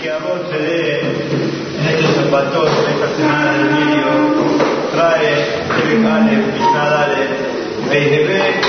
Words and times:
que 0.00 0.10
a 0.10 0.18
vos 0.18 0.40
se 0.50 0.58
dé 0.58 1.00
en 1.00 1.88
estos 1.88 2.24
zapatos, 2.24 2.70
esta 2.88 3.16
semana 3.16 3.52
del 3.52 3.70
medio, 3.70 4.06
trae 4.92 5.46
Telecale, 5.68 6.36
Pisnadale, 6.52 7.26
Behebe, 7.88 8.60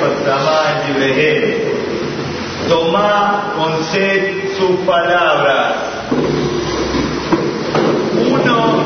Pasamá, 0.00 0.82
Yibrehe. 0.86 1.74
Tomá 2.68 3.52
con 3.56 3.84
sed 3.84 4.56
sus 4.56 4.80
palabras. 4.86 5.74
Uno 8.30 8.84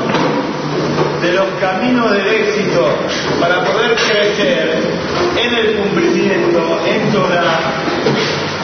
de 1.22 1.32
los 1.32 1.46
caminos 1.60 2.10
del 2.10 2.28
éxito 2.28 2.88
para 3.40 3.64
poder 3.64 3.94
crecer 3.94 4.80
en 5.36 5.54
el 5.54 5.76
cumplimiento, 5.76 6.80
en 6.86 7.12
Torah, 7.12 7.60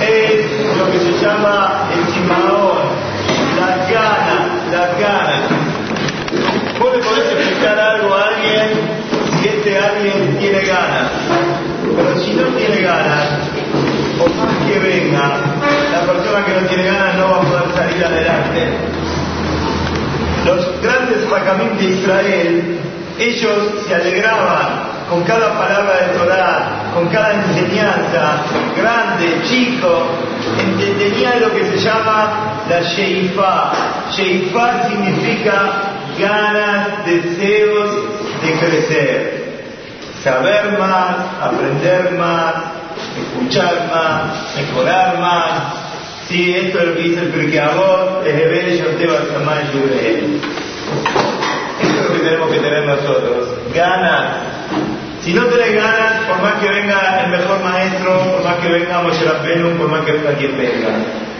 es 0.01 0.77
lo 0.77 0.91
que 0.91 0.99
se 0.99 1.25
llama 1.25 1.89
el 1.95 2.13
chimaón, 2.13 2.79
la 3.59 3.77
gana, 3.87 4.39
la 4.73 4.87
gana. 4.99 5.43
Vos 6.79 6.93
le 6.93 7.03
podés 7.03 7.33
explicar 7.33 7.79
algo 7.79 8.15
a 8.15 8.29
alguien 8.29 8.71
si 9.41 9.49
este 9.49 9.79
alguien 9.79 10.37
tiene 10.39 10.61
ganas, 10.61 11.11
pero 11.97 12.19
si 12.19 12.33
no 12.35 12.47
tiene 12.57 12.81
ganas, 12.83 13.29
por 14.19 14.35
más 14.35 14.55
que 14.67 14.79
venga, 14.79 15.41
la 15.93 16.01
persona 16.01 16.45
que 16.45 16.61
no 16.61 16.67
tiene 16.69 16.85
ganas 16.85 17.15
no 17.17 17.31
va 17.31 17.37
a 17.37 17.41
poder 17.41 17.75
salir 17.75 18.05
adelante. 18.05 18.69
Los 20.45 20.83
grandes 20.83 21.33
Hakamim 21.33 21.79
de 21.79 21.85
Israel, 21.85 22.79
ellos 23.19 23.85
se 23.87 23.95
alegraban 23.95 24.94
con 25.09 25.23
cada 25.25 25.59
palabra 25.59 26.07
de 26.07 26.19
Torah, 26.19 26.91
con 26.95 27.09
cada 27.09 27.35
enseñanza, 27.35 28.45
grande, 28.77 29.43
chico, 29.45 30.07
tenía 30.99 31.37
lo 31.37 31.53
que 31.55 31.65
se 31.67 31.77
llama 31.79 32.63
la 32.69 32.81
Sheifa. 32.81 33.73
Sheifa 34.13 34.89
significa 34.89 35.53
ganas, 36.19 37.05
deseos 37.05 37.91
de 38.43 38.53
crecer, 38.55 39.63
saber 40.23 40.79
más, 40.79 41.17
aprender 41.43 42.13
más, 42.13 42.55
escuchar 43.19 43.91
más, 43.93 44.57
mejorar 44.57 45.19
más. 45.19 45.85
Sí, 46.29 46.55
esto 46.55 46.79
es 46.79 46.87
lo 46.87 46.95
que 46.95 47.03
dice 47.03 47.21
el 47.21 47.29
Pirkeabot, 47.29 48.27
es 48.27 48.79
yo 48.79 48.87
te 48.87 49.07
vas 49.07 49.21
a 49.21 49.39
llamar 49.39 49.59
Esto 49.63 49.77
es 51.83 52.09
lo 52.09 52.15
que 52.15 52.21
tenemos 52.21 52.51
que 52.51 52.59
tener 52.61 52.87
nosotros, 52.87 53.49
ganas, 53.75 54.54
si 55.25 55.33
no 55.33 55.47
tenés 55.47 55.75
ganas, 55.75 56.29
por 56.29 56.43
más 56.43 56.55
que 56.61 56.69
venga 56.69 57.25
el 57.25 57.31
mejor 57.31 57.59
maestro, 57.65 58.33
por 58.33 58.45
más 58.45 58.57
que 58.57 58.69
venga 58.69 59.01
Moshe 59.01 59.25
Rabbeinu, 59.25 59.71
por 59.79 59.89
más 59.89 60.05
que 60.05 60.13
venga 60.13 60.35
quien 60.35 60.57
venga. 60.59 60.89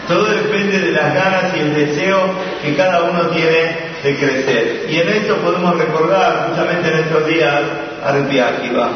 Todo 0.07 0.25
depende 0.25 0.79
de 0.79 0.91
las 0.91 1.13
ganas 1.13 1.55
y 1.55 1.59
el 1.59 1.75
deseo 1.75 2.31
que 2.63 2.75
cada 2.75 3.03
uno 3.03 3.27
tiene 3.27 3.77
de 4.03 4.15
crecer. 4.17 4.87
Y 4.89 4.99
en 4.99 5.09
esto 5.09 5.37
podemos 5.37 5.77
recordar, 5.77 6.47
justamente 6.49 6.91
en 6.91 6.99
estos 6.99 7.27
días, 7.27 7.61
a 8.03 8.09
Akiva. 8.09 8.89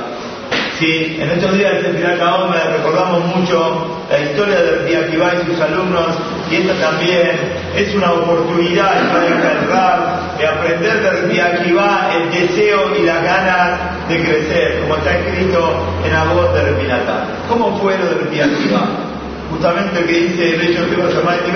Sí, 0.80 1.18
en 1.20 1.30
estos 1.30 1.58
días 1.58 1.84
de 1.84 1.90
me 1.90 2.78
recordamos 2.78 3.36
mucho 3.36 4.00
la 4.10 4.18
historia 4.18 4.62
de 4.62 4.96
Akiva 4.96 5.34
y 5.36 5.52
sus 5.52 5.60
alumnos, 5.60 6.08
y 6.50 6.56
esta 6.56 6.74
también 6.76 7.32
es 7.76 7.94
una 7.94 8.14
oportunidad 8.14 9.12
para 9.12 9.28
encargar 9.28 10.38
de 10.38 10.48
aprender 10.48 11.02
de 11.02 11.42
Akiva 11.42 12.12
el 12.16 12.32
deseo 12.32 12.96
y 12.98 13.04
las 13.04 13.22
ganas 13.22 14.08
de 14.08 14.24
crecer, 14.24 14.80
como 14.84 14.96
está 14.96 15.18
escrito 15.18 15.86
en 16.06 16.14
la 16.14 16.24
voz 16.34 16.54
de 16.54 16.62
Rabbi 16.62 16.88
¿Cómo 17.50 17.78
fue 17.82 17.98
lo 17.98 18.06
de 18.06 18.42
Akiva? 18.42 18.88
Justamente 19.52 20.06
que 20.06 20.14
dice 20.14 20.56
el 20.56 20.62
hecho 20.62 20.90
que 20.90 20.96
va 20.96 21.10
a 21.10 21.12
llamar 21.12 21.40
el 21.46 21.52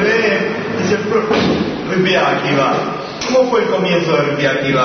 Rabbi 1.95 2.15
Akiva. 2.15 2.73
¿Cómo 3.31 3.49
fue 3.49 3.61
el 3.61 3.67
comienzo 3.67 4.17
de 4.17 4.45
Rabbi 4.45 4.75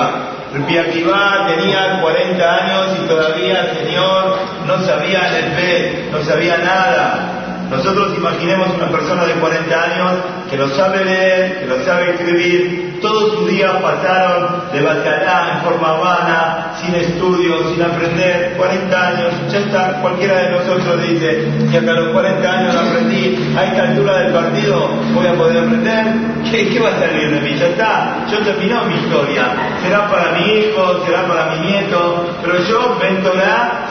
Akiva 0.51 1.47
tenía 1.47 2.01
40 2.01 2.55
años 2.55 2.97
y 3.03 3.07
todavía 3.07 3.61
el 3.61 3.77
Señor 3.77 4.39
no 4.65 4.81
sabía 4.83 5.37
el 5.37 5.51
fe, 5.53 6.09
no 6.11 6.23
sabía 6.23 6.57
nada. 6.57 7.67
Nosotros 7.69 8.17
imaginemos 8.17 8.69
una 8.73 8.89
persona 8.89 9.25
de 9.25 9.33
40 9.33 9.83
años 9.83 10.11
que 10.49 10.57
lo 10.57 10.69
sabe 10.69 11.05
leer, 11.05 11.59
que 11.59 11.65
lo 11.67 11.83
sabe 11.83 12.11
escribir, 12.11 12.88
todos 13.01 13.33
sus 13.33 13.49
días 13.49 13.71
pasaron 13.81 14.69
de 14.71 14.81
batalá 14.81 15.53
en 15.53 15.59
forma 15.63 15.91
vana, 15.93 16.73
sin 16.81 16.95
estudios, 16.95 17.73
sin 17.73 17.81
aprender, 17.81 18.53
40 18.57 19.07
años, 19.07 19.33
ya 19.51 19.59
está, 19.59 20.01
cualquiera 20.01 20.37
de 20.37 20.51
nosotros 20.51 21.01
dice, 21.01 21.47
que 21.71 21.77
hasta 21.77 21.93
los 21.93 22.13
40 22.13 22.51
años 22.51 22.75
no 22.75 22.81
aprendí, 22.81 23.53
a 23.57 23.65
esta 23.65 23.83
altura 23.83 24.17
del 24.19 24.33
partido 24.33 24.89
voy 25.13 25.27
a 25.27 25.33
poder 25.33 25.57
aprender, 25.59 26.05
¿qué, 26.49 26.79
va 26.79 26.89
a 26.89 26.99
salir 26.99 27.31
de 27.31 27.41
mí? 27.41 27.57
Ya 27.57 27.67
está, 27.67 28.25
yo 28.31 28.39
terminó 28.39 28.83
mi 28.85 28.95
historia, 28.95 29.53
será 29.81 30.09
para 30.09 30.31
mi 30.33 30.59
hijo, 30.59 31.05
será 31.05 31.27
para 31.27 31.55
mi 31.55 31.67
nieto, 31.67 32.37
pero 32.41 32.57
yo, 32.63 32.97
ven 32.99 33.23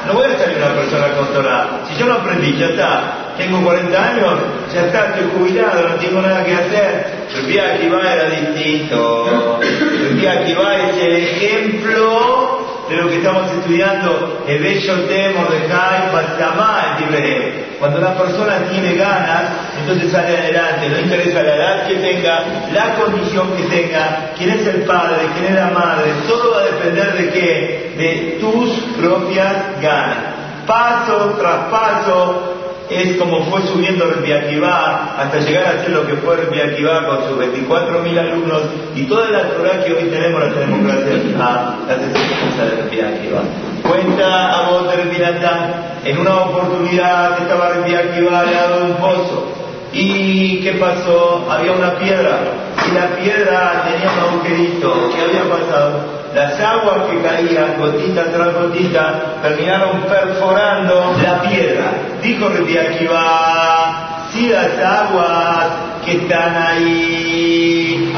no 0.07 0.15
voy 0.15 0.25
a 0.25 0.39
salir 0.39 0.57
una 0.57 0.75
persona 0.75 1.09
con 1.17 1.27
Torah, 1.35 1.81
si 1.89 1.99
yo 1.99 2.07
no 2.07 2.15
aprendí, 2.15 2.57
ya 2.57 2.67
está, 2.67 3.28
tengo 3.39 3.63
40 3.63 4.11
años, 4.11 4.35
ya 4.75 4.87
está, 4.87 5.07
estoy 5.07 5.31
jubilado, 5.39 5.89
no 5.89 5.95
tengo 5.95 6.21
nada 6.21 6.45
que 6.45 6.55
hacer. 6.55 7.19
El 7.35 7.47
viaje 7.47 7.89
va 7.89 8.13
era 8.13 8.31
distinto. 8.31 9.61
El 9.63 10.17
viaje 10.17 10.55
va 10.55 10.77
es 10.77 10.97
el 10.99 11.17
ejemplo 11.17 12.59
de 12.89 12.97
lo 12.97 13.09
que 13.09 13.19
estamos 13.19 13.53
estudiando, 13.53 14.45
el 14.47 14.59
bello 14.63 14.95
temor 15.03 15.51
de 15.51 15.69
Jai 15.69 16.11
Patamá 16.11 16.99
en 16.99 17.79
Cuando 17.79 17.99
una 17.99 18.17
persona 18.17 18.59
tiene 18.71 18.95
ganas, 18.95 19.45
entonces 19.79 20.11
sale 20.11 20.39
adelante, 20.39 20.89
no 20.89 21.01
interesa 21.01 21.43
la 21.43 21.55
edad 21.55 21.87
que 21.87 21.95
tenga, 21.97 22.45
la 22.73 22.95
condición 22.95 23.53
que 23.57 23.65
tenga, 23.65 24.33
quién 24.37 24.51
es 24.51 24.67
el 24.67 24.83
padre, 24.83 25.19
quién 25.35 25.53
es 25.53 25.55
la 25.55 25.71
madre, 25.71 26.13
todo 26.27 26.53
va 26.53 26.61
a 26.61 26.65
depender 26.65 27.13
de 27.13 27.31
qué, 27.31 27.95
de 27.99 28.39
tus 28.41 28.71
propias 28.97 29.81
ganas. 29.83 30.19
Paso 30.67 31.37
tras 31.39 31.65
paso, 31.71 32.58
es 32.91 33.17
como 33.17 33.45
fue 33.45 33.63
subiendo 33.63 34.07
Rabbi 34.07 34.33
Akiva 34.33 35.15
hasta 35.19 35.41
llegar 35.41 35.67
a 35.67 35.83
ser 35.83 35.91
lo 35.91 36.07
que 36.07 36.15
fue 36.15 36.37
Rabbi 36.37 36.61
Akiva 36.61 37.07
con 37.07 37.29
sus 37.29 37.39
24.000 37.39 38.19
alumnos 38.19 38.63
y 38.95 39.03
toda 39.05 39.31
la 39.31 39.49
Torah 39.51 39.85
que 39.85 39.93
hoy 39.93 40.05
tenemos 40.05 40.43
la 40.43 40.53
tenemos 40.53 40.85
gracias 40.85 41.41
a 41.41 41.77
las 41.87 41.99
enseñanzas 41.99 42.71
de 42.71 42.83
Rabbi 42.83 43.01
Akiva. 43.01 43.41
Cuenta 43.83 44.53
a 44.53 44.71
vos 44.71 44.87
de 44.89 46.11
en 46.11 46.19
una 46.19 46.37
oportunidad 46.37 47.41
estaba 47.41 47.71
Rabbi 47.71 47.95
Akiva 47.95 48.41
al 48.41 48.53
lado 48.53 48.79
de 48.81 48.85
un 48.93 48.97
pozo 48.97 49.59
¿Y 49.93 50.61
qué 50.61 50.73
pasó? 50.73 51.47
Había 51.51 51.73
una 51.73 51.95
piedra 51.99 52.41
y 52.87 52.95
la 52.95 53.17
piedra 53.17 53.85
tenía 53.85 54.11
un 54.13 54.35
agujerito. 54.35 55.11
¿Qué 55.15 55.23
había 55.23 55.49
pasado? 55.49 56.18
Las 56.35 56.61
aguas 56.61 57.07
que 57.11 57.23
caían, 57.23 57.79
gotita 57.79 58.25
tras 58.25 58.55
gotita, 58.55 59.41
terminaron 59.43 60.03
perforando 60.03 61.15
la 61.23 61.43
piedra. 61.43 61.93
Dijo 62.23 62.47
Akiva, 62.47 64.29
si 64.33 64.49
las 64.49 64.79
aguas 64.79 65.67
que 66.05 66.13
están 66.19 66.55
ahí, 66.55 68.13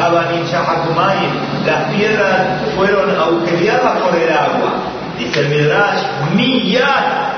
las 1.66 1.84
piedras 1.94 2.46
fueron 2.76 3.10
agujereadas 3.10 3.98
por 3.98 4.16
el 4.16 4.32
agua. 4.32 4.72
Dice 5.18 5.40
el 5.40 5.48
Midrash, 5.48 6.02
Miyat 6.34 7.30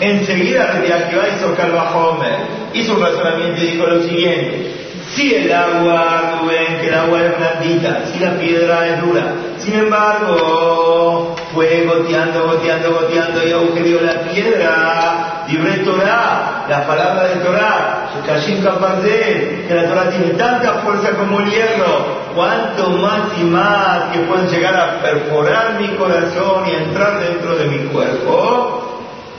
Enseguida 0.00 0.70
Akiva 0.72 1.24
hizo 1.28 1.54
Homer, 1.94 2.38
hizo 2.72 2.94
un 2.94 3.02
razonamiento 3.02 3.62
y 3.62 3.66
dijo 3.66 3.86
lo 3.86 4.02
siguiente, 4.02 4.72
si 5.14 5.34
el 5.34 5.52
agua, 5.52 6.40
ven 6.48 6.80
que 6.80 6.88
el 6.88 6.94
agua 6.94 7.22
es 7.22 7.36
blandita, 7.36 8.06
si 8.06 8.18
la 8.20 8.30
piedra 8.38 8.86
es 8.88 9.00
dura, 9.02 9.24
sin 9.62 9.74
embargo, 9.74 11.34
fue 11.54 11.84
goteando, 11.84 12.46
goteando, 12.46 12.92
goteando 12.92 13.46
y 13.46 13.52
agujereó 13.52 14.00
la 14.00 14.20
piedra, 14.22 15.44
libre 15.48 15.78
Torah, 15.78 16.64
la 16.68 16.86
palabra 16.86 17.24
de 17.28 17.36
Torah, 17.36 18.08
que 18.24 19.74
la 19.74 19.88
Torah 19.88 20.10
tiene 20.10 20.34
tanta 20.34 20.74
fuerza 20.80 21.10
como 21.10 21.40
el 21.40 21.50
hierro, 21.50 22.20
cuanto 22.34 22.90
más 22.90 23.20
y 23.40 23.44
más 23.44 24.04
que 24.12 24.20
pueden 24.20 24.48
llegar 24.48 24.76
a 24.76 25.02
perforar 25.02 25.80
mi 25.80 25.88
corazón 25.96 26.64
y 26.68 26.74
entrar 26.74 27.20
dentro 27.20 27.56
de 27.56 27.66
mi 27.66 27.78
cuerpo, 27.88 28.89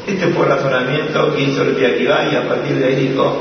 este 0.07 0.27
fue 0.27 0.45
el 0.45 0.51
razonamiento 0.51 1.33
que 1.35 1.41
hizo 1.41 1.61
el 1.61 1.71
Akiva 1.71 2.25
y 2.31 2.35
a 2.35 2.47
partir 2.47 2.75
de 2.77 2.85
ahí 2.85 2.95
dijo, 2.95 3.39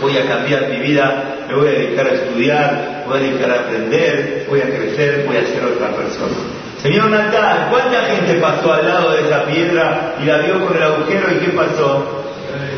voy 0.00 0.16
a 0.16 0.26
cambiar 0.26 0.68
mi 0.68 0.78
vida, 0.78 1.44
me 1.48 1.54
voy 1.54 1.68
a 1.68 1.72
dedicar 1.72 2.06
a 2.06 2.10
estudiar, 2.14 3.04
voy 3.06 3.18
a 3.18 3.20
dedicar 3.20 3.50
a 3.50 3.60
aprender, 3.60 4.46
voy 4.48 4.60
a 4.60 4.64
crecer, 4.64 5.24
voy 5.26 5.36
a 5.36 5.46
ser 5.46 5.64
otra 5.64 5.90
persona. 5.90 6.34
Señor 6.80 7.10
Natal, 7.10 7.68
¿cuánta 7.70 8.02
gente 8.02 8.34
pasó 8.34 8.72
al 8.72 8.86
lado 8.86 9.12
de 9.12 9.22
esa 9.22 9.44
piedra 9.46 10.16
y 10.22 10.26
la 10.26 10.38
vio 10.38 10.66
con 10.66 10.76
el 10.76 10.82
agujero 10.82 11.32
y 11.32 11.44
qué 11.44 11.50
pasó? 11.52 12.23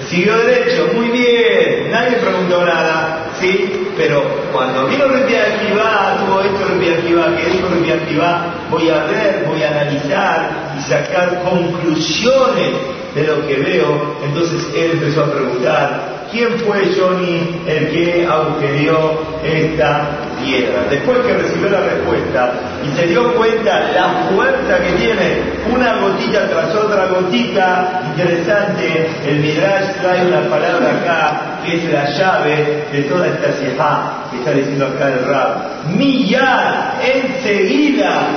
Siguió 0.09 0.37
derecho, 0.39 0.89
muy 0.95 1.09
bien, 1.09 1.91
nadie 1.91 2.17
preguntó 2.19 2.65
nada, 2.65 3.29
¿sí? 3.41 3.89
Pero 3.97 4.23
cuando 4.53 4.87
vino 4.87 5.07
Rabbi 5.09 5.35
Akiva, 5.35 6.17
tuvo 6.21 6.43
esto 6.43 6.69
Rabbi 6.69 6.91
Akiva, 6.91 7.37
que 7.37 7.51
dijo 7.51 7.69
Rabbi 7.69 7.91
Akiva, 7.91 8.55
voy 8.71 8.89
a 8.89 9.05
ver, 9.05 9.45
voy 9.49 9.63
a 9.65 9.71
analizar 9.71 10.75
y 10.79 10.83
sacar 10.83 11.43
conclusiones 11.43 12.73
de 13.17 13.25
lo 13.25 13.47
que 13.49 13.57
veo. 13.57 14.17
Entonces 14.23 14.69
él 14.77 14.93
empezó 14.93 15.25
a 15.25 15.33
preguntar, 15.33 16.16
quién 16.37 16.59
fue 16.61 16.93
Johnny 16.95 17.63
el 17.67 17.89
que 17.89 18.27
agujereó 18.31 19.19
esta 19.43 20.03
tierra. 20.45 20.83
Después 20.91 21.19
que 21.21 21.33
recibió 21.33 21.71
la 21.71 21.81
respuesta 21.81 22.53
y 22.85 22.95
se 22.95 23.07
dio 23.07 23.35
cuenta 23.35 23.93
la 23.93 24.29
fuerza 24.31 24.79
que 24.83 24.93
tiene 24.93 25.43
una 25.73 25.97
gotita 25.97 26.47
tras 26.49 26.75
otra 26.75 27.07
gotita, 27.07 28.03
interesante, 28.09 29.09
el 29.27 29.41
Midrash 29.41 29.97
trae 30.03 30.27
una 30.27 30.43
palabra 30.43 30.91
acá 30.91 31.61
que 31.65 31.77
es 31.77 31.85
la 31.93 32.05
llave 32.05 32.85
de 32.93 33.03
toda 33.05 33.27
esta 33.29 33.53
sieja 33.55 34.25
que 34.31 34.37
está 34.39 34.51
diciendo 34.53 34.87
acá 34.87 35.09
el 35.09 35.25
Rab. 35.25 35.87
Millar, 35.97 36.97
enseguida 37.03 38.29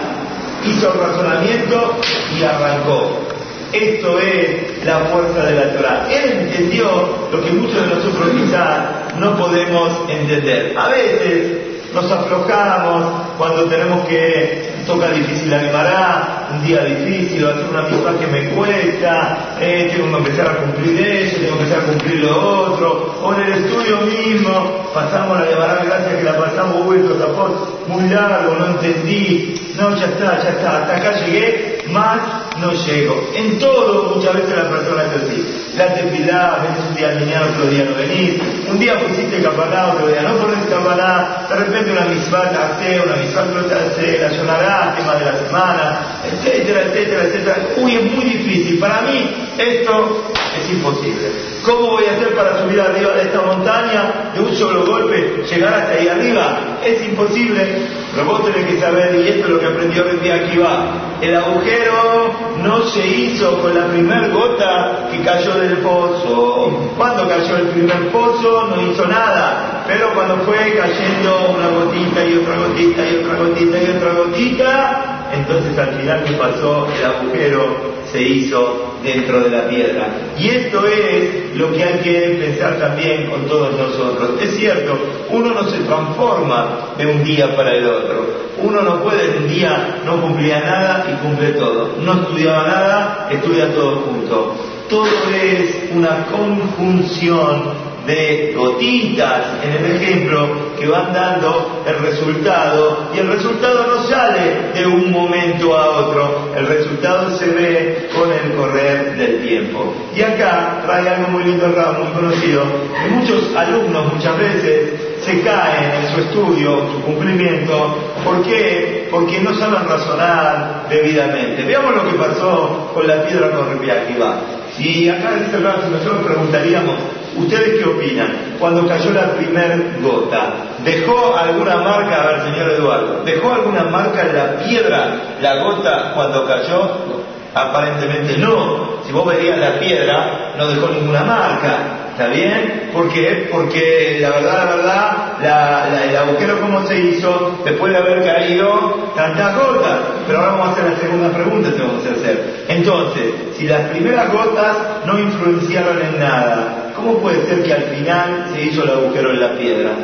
hizo 0.66 0.94
el 0.94 1.00
razonamiento 1.00 2.00
y 2.38 2.44
arrancó. 2.44 3.29
Esto 3.72 4.20
es 4.20 4.86
la 4.86 5.00
fuerza 5.06 5.46
de 5.46 5.56
la 5.56 5.74
Torah. 5.74 6.08
Él 6.10 6.48
entendió 6.48 7.30
lo 7.32 7.42
que 7.42 7.52
muchos 7.52 7.88
de 7.88 7.96
nosotros 7.96 8.30
quizás 8.36 9.16
no 9.18 9.38
podemos 9.38 9.92
entender. 10.10 10.76
A 10.78 10.90
veces 10.90 11.58
nos 11.94 12.12
aflojamos 12.12 13.06
cuando 13.38 13.66
tenemos 13.66 14.06
que 14.08 14.70
tocar 14.86 15.14
difícil 15.14 15.52
la 15.52 15.60
Gemara, 15.60 16.49
un 16.54 16.66
día 16.66 16.84
difícil, 16.84 17.46
hacer 17.46 17.66
una 17.70 17.84
misma 17.84 18.18
que 18.20 18.28
me 18.28 18.50
cuesta, 18.50 19.56
eh, 19.60 19.92
tengo 19.96 20.12
que 20.12 20.30
empezar 20.30 20.48
a 20.48 20.56
cumplir 20.58 21.08
eso, 21.08 21.38
tengo 21.38 21.58
que 21.58 21.64
empezar 21.64 21.80
a 21.80 21.86
cumplir 21.86 22.20
lo 22.22 22.50
otro, 22.62 23.16
o 23.24 23.34
en 23.34 23.42
el 23.42 23.66
estudio 23.66 23.98
mismo, 24.02 24.90
pasamos 24.94 25.40
la 25.40 25.46
Gemara, 25.46 25.82
gracias 25.86 26.16
que 26.16 26.24
la 26.24 26.38
pasamos 26.38 26.86
vuelto, 26.86 27.14
tapó 27.16 27.84
muy 27.88 28.10
largo, 28.10 28.56
no 28.56 28.66
entendí, 28.68 29.74
no, 29.78 29.96
ya 29.96 30.06
está, 30.06 30.44
ya 30.44 30.50
está, 30.50 30.82
hasta 30.82 30.96
acá 30.96 31.26
llegué, 31.26 31.86
más 31.90 32.20
no 32.60 32.72
llego. 32.74 33.32
En 33.34 33.58
todo, 33.58 34.16
muchas 34.16 34.36
veces 34.36 34.56
la 34.56 34.70
persona 34.70 35.04
es 35.04 35.24
así. 35.24 35.72
La 35.76 35.94
tefilá, 35.94 36.60
venís 36.62 36.90
un 36.90 36.96
día 36.96 37.10
alineado, 37.10 37.52
otro 37.52 37.66
día 37.68 37.86
no 37.86 37.96
venís, 37.96 38.42
un 38.70 38.80
día 38.80 39.00
pusiste 39.00 39.42
capaná, 39.42 39.94
otro 39.94 40.08
día 40.08 40.22
no 40.22 40.36
pones 40.38 40.66
capaná, 40.66 41.46
de 41.48 41.56
repente 41.56 41.92
una 41.92 42.06
misma 42.06 42.50
te 42.50 42.58
hace, 42.58 43.00
una 43.00 43.16
misma 43.16 43.42
no 43.46 43.66
te 43.66 43.76
hace, 43.76 44.18
la 44.20 44.30
llorará, 44.30 44.96
tema 44.98 45.16
de 45.16 45.26
la 45.26 45.38
semana, 45.38 46.00
etcétera, 46.40 46.84
etcétera, 46.86 47.24
etcétera. 47.24 47.68
Uy, 47.78 47.96
es 47.96 48.12
muy 48.12 48.26
difícil. 48.26 48.80
Para 48.80 49.02
mí, 49.02 49.48
esto 49.58 50.32
es 50.58 50.72
imposible. 50.72 51.32
¿Cómo 51.64 51.92
voy 51.92 52.06
a 52.06 52.16
hacer 52.16 52.36
para 52.36 52.62
subir 52.62 52.80
arriba 52.80 53.14
de 53.14 53.24
esta 53.24 53.42
montaña 53.42 54.32
de 54.34 54.42
un 54.42 54.56
solo 54.56 54.86
golpe, 54.86 55.44
llegar 55.50 55.74
hasta 55.74 55.94
ahí 55.94 56.08
arriba? 56.08 56.80
Es 56.84 57.04
imposible. 57.04 57.88
Pero 58.14 58.26
vos 58.26 58.46
tenés 58.46 58.66
que 58.66 58.80
saber, 58.80 59.16
y 59.16 59.28
esto 59.28 59.44
es 59.44 59.50
lo 59.50 59.60
que 59.60 59.66
aprendió 59.68 60.04
hoy 60.06 60.18
día 60.18 60.36
aquí 60.36 60.58
va, 60.58 61.18
el 61.22 61.36
agujero 61.36 62.34
no 62.64 62.84
se 62.86 63.06
hizo 63.06 63.60
con 63.62 63.76
la 63.76 63.88
primer 63.88 64.32
gota 64.32 65.10
que 65.12 65.20
cayó 65.22 65.54
del 65.60 65.78
pozo. 65.78 66.94
Cuando 66.98 67.28
cayó 67.28 67.58
el 67.58 67.68
primer 67.68 68.08
pozo 68.10 68.68
no 68.70 68.92
hizo 68.92 69.06
nada, 69.06 69.84
pero 69.88 70.14
cuando 70.14 70.38
fue 70.38 70.76
cayendo 70.78 71.56
una 71.56 71.68
gotita 71.68 72.26
y 72.26 72.38
otra 72.38 72.56
gotita 72.58 73.02
y 73.10 73.16
otra 73.18 73.38
gotita 73.38 73.78
y 73.78 73.98
otra 73.98 74.14
gotita, 74.14 75.19
entonces 75.34 75.78
al 75.78 75.96
final 75.96 76.24
que 76.24 76.34
pasó 76.34 76.88
el 76.98 77.06
agujero 77.06 78.00
se 78.12 78.22
hizo 78.22 78.96
dentro 79.04 79.42
de 79.42 79.50
la 79.50 79.68
piedra. 79.68 80.08
Y 80.38 80.50
esto 80.50 80.86
es 80.86 81.56
lo 81.56 81.72
que 81.74 81.84
hay 81.84 82.00
que 82.00 82.38
pensar 82.40 82.80
también 82.80 83.30
con 83.30 83.46
todos 83.46 83.72
nosotros. 83.78 84.42
Es 84.42 84.56
cierto, 84.56 84.98
uno 85.30 85.54
no 85.54 85.64
se 85.70 85.80
transforma 85.80 86.96
de 86.98 87.06
un 87.06 87.24
día 87.24 87.56
para 87.56 87.76
el 87.76 87.86
otro. 87.86 88.50
Uno 88.62 88.82
no 88.82 89.04
puede 89.04 89.38
un 89.38 89.48
día 89.48 90.02
no 90.06 90.22
cumplía 90.22 90.60
nada 90.60 91.06
y 91.10 91.26
cumple 91.26 91.52
todo. 91.52 91.96
No 92.04 92.14
estudiaba 92.14 92.64
nada, 92.64 93.28
estudia 93.32 93.74
todo 93.74 93.98
junto. 93.98 94.56
Todo 94.90 95.06
es 95.34 95.92
una 95.94 96.26
conjunción 96.32 97.89
de 98.10 98.54
gotitas 98.58 99.64
en 99.64 99.86
el 99.86 99.96
ejemplo 99.96 100.48
que 100.80 100.88
van 100.88 101.14
dando 101.14 101.84
el 101.86 102.00
resultado 102.00 103.10
y 103.14 103.20
el 103.20 103.28
resultado 103.28 103.86
no 103.86 104.04
sale 104.04 104.72
de 104.74 104.88
un 104.88 105.12
momento 105.12 105.78
a 105.78 105.90
otro, 105.90 106.52
el 106.56 106.66
resultado 106.66 107.38
se 107.38 107.48
ve 107.50 108.10
con 108.16 108.32
el 108.32 108.56
correr 108.56 109.16
del 109.16 109.48
tiempo. 109.48 109.94
Y 110.16 110.22
acá 110.22 110.82
trae 110.86 111.08
algo 111.08 111.30
muy 111.30 111.44
lindo, 111.44 111.68
muy 111.68 112.12
conocido, 112.14 112.64
que 113.04 113.10
muchos 113.12 113.56
alumnos 113.56 114.14
muchas 114.14 114.38
veces 114.40 114.94
se 115.24 115.42
caen 115.42 115.92
en 116.02 116.14
su 116.14 116.22
estudio, 116.22 116.90
su 116.92 117.02
cumplimiento, 117.04 117.98
¿por 118.24 118.42
qué? 118.44 119.08
Porque 119.12 119.40
no 119.40 119.54
saben 119.54 119.88
razonar 119.88 120.88
debidamente. 120.90 121.64
Veamos 121.64 121.96
lo 121.96 122.10
que 122.10 122.18
pasó 122.18 122.92
con 122.94 123.08
la 123.08 123.24
piedra 123.24 123.52
con 123.52 123.68
va 123.68 124.42
Y 124.80 125.10
acá 125.10 125.38
en 125.38 125.44
este 125.44 125.62
caso 125.62 125.90
nosotros 125.92 126.26
preguntaríamos, 126.26 126.96
¿Ustedes 127.36 127.80
qué 127.80 127.86
opinan? 127.86 128.56
Cuando 128.60 128.88
cayó 128.88 129.12
la 129.12 129.34
primer 129.34 130.00
gota, 130.02 130.54
¿dejó 130.84 131.36
alguna 131.38 131.78
marca, 131.78 132.24
a 132.24 132.28
ver 132.28 132.42
señor 132.42 132.72
Eduardo, 132.72 133.24
¿dejó 133.24 133.54
alguna 133.54 133.84
marca 133.84 134.22
en 134.22 134.36
la 134.36 134.58
piedra 134.58 135.16
la 135.42 135.64
gota 135.64 136.12
cuando 136.16 136.46
cayó? 136.46 137.20
Aparentemente 137.54 138.38
no. 138.38 139.00
Si 139.06 139.12
vos 139.12 139.26
verías 139.26 139.58
la 139.58 139.80
piedra, 139.80 140.54
no 140.58 140.68
dejó 140.68 140.90
ninguna 140.90 141.24
marca. 141.24 142.00
¿Está 142.12 142.28
bien? 142.28 142.90
¿Por 142.94 143.10
qué? 143.14 143.48
Porque 143.50 144.18
la 144.20 144.30
verdad, 144.30 144.66
la 144.70 144.76
verdad, 144.76 146.04
el 146.04 146.18
agujero 146.18 146.60
como 146.60 146.86
se 146.86 147.00
hizo 147.00 147.60
después 147.64 147.94
de 147.94 147.98
haber 147.98 148.26
caído 148.26 149.14
tantas 149.16 149.56
gotas. 149.56 150.00
Pero 150.28 150.40
ahora 150.40 150.52
vamos 150.52 150.68
a 150.68 150.72
hacer 150.74 150.92
la 150.92 150.98
segunda 150.98 151.30
pregunta 151.30 151.72
que 151.72 151.82
vamos 151.82 152.06
a 152.06 152.12
hacer. 152.12 152.66
Entonces, 152.68 153.24
si 153.58 153.68
las 153.68 153.88
primeras 153.90 154.34
gotas 154.34 154.78
no 155.06 155.18
influenciaron 155.18 156.02
en 156.02 156.20
nada, 156.20 156.89
¿cómo 157.00 157.20
puede 157.20 157.46
ser 157.48 157.64
que 157.64 157.74
al 157.74 157.84
final 157.84 158.46
se 158.54 158.62
hizo 158.64 158.84
el 158.84 158.90
agujero 158.90 159.32
en 159.32 159.40
la 159.40 159.58
piedra? 159.58 159.96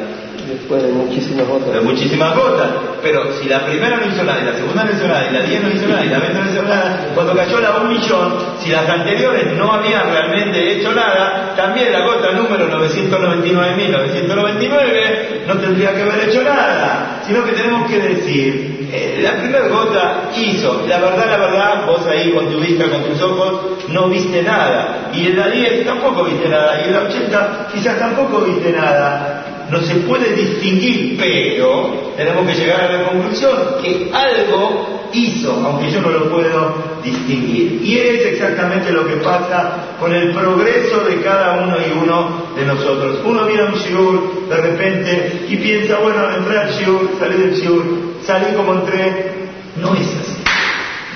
Después 0.47 0.83
de 0.83 0.91
muchísimas 0.91 1.47
gotas. 1.47 1.73
De 1.73 1.81
muchísimas 1.81 2.35
gotas. 2.35 2.69
Pero 3.01 3.33
si 3.33 3.49
la 3.49 3.65
primera 3.65 3.97
no 3.97 4.05
hizo 4.05 4.23
nada, 4.23 4.41
y 4.41 4.45
la 4.45 4.53
segunda 4.53 4.83
no 4.83 4.91
hizo 4.91 5.07
nada, 5.07 5.27
y 5.29 5.33
la 5.33 5.41
diez 5.41 5.59
no 5.61 5.69
hizo 5.69 5.87
nada, 5.87 6.05
y 6.05 6.09
la 6.09 6.19
veinte 6.19 6.39
no 6.39 6.51
hizo 6.51 6.61
nada, 6.63 7.07
cuando 7.13 7.35
cayó 7.35 7.59
la 7.59 7.77
un 7.77 7.89
millón, 7.89 8.33
si 8.59 8.69
las 8.69 8.87
anteriores 8.87 9.57
no 9.57 9.71
habían 9.71 10.11
realmente 10.11 10.73
hecho 10.73 10.93
nada, 10.93 11.53
también 11.55 11.91
la 11.91 12.05
gota 12.05 12.31
número 12.31 12.69
999.999 12.79 15.45
no 15.47 15.57
tendría 15.57 15.95
que 15.95 16.01
haber 16.01 16.29
hecho 16.29 16.43
nada. 16.43 17.21
Sino 17.25 17.43
que 17.43 17.53
tenemos 17.53 17.89
que 17.89 17.99
decir, 17.99 18.87
eh, 18.91 19.19
la 19.21 19.39
primera 19.39 19.67
gota 19.67 20.29
hizo, 20.35 20.85
la 20.87 20.99
verdad, 20.99 21.27
la 21.27 21.37
verdad, 21.37 21.85
vos 21.87 22.05
ahí 22.07 22.31
con 22.31 22.51
tu 22.51 22.59
vista, 22.59 22.87
con 22.89 23.03
tus 23.03 23.19
ojos, 23.21 23.87
no 23.89 24.09
viste 24.09 24.43
nada. 24.43 25.09
Y 25.13 25.27
en 25.27 25.37
la 25.37 25.47
10 25.47 25.85
tampoco 25.85 26.23
viste 26.23 26.49
nada. 26.49 26.81
Y 26.81 26.85
en 26.85 26.93
la 26.93 27.01
80 27.01 27.67
quizás 27.73 27.97
tampoco 27.97 28.41
viste 28.41 28.71
nada 28.71 29.44
no 29.69 29.81
se 29.81 29.95
puede 29.95 30.33
distinguir, 30.33 31.17
pero 31.17 32.13
tenemos 32.15 32.47
que 32.47 32.55
llegar 32.55 32.81
a 32.81 32.91
la 32.91 33.09
conclusión 33.09 33.51
que 33.81 34.11
algo 34.13 35.09
hizo, 35.11 35.53
aunque 35.53 35.91
yo 35.91 36.01
no 36.01 36.09
lo 36.09 36.29
puedo 36.29 36.75
distinguir. 37.03 37.81
Y 37.83 37.97
es 37.97 38.25
exactamente 38.25 38.91
lo 38.91 39.07
que 39.07 39.15
pasa 39.17 39.95
con 39.99 40.13
el 40.13 40.31
progreso 40.31 41.01
de 41.05 41.21
cada 41.21 41.63
uno 41.63 41.77
y 41.77 41.97
uno 41.97 42.45
de 42.55 42.65
nosotros. 42.65 43.19
Uno 43.25 43.45
mira 43.45 43.65
un 43.65 43.75
shiur 43.75 44.49
de 44.49 44.57
repente 44.57 45.45
y 45.49 45.57
piensa, 45.57 45.97
bueno, 45.99 46.29
entré 46.35 46.59
al 46.59 46.71
shiur, 46.71 47.11
salí 47.19 47.37
del 47.37 47.55
shiur, 47.55 47.83
salí 48.23 48.53
como 48.55 48.73
entré. 48.73 49.45
No 49.81 49.93
es 49.93 50.07
así, 50.07 50.41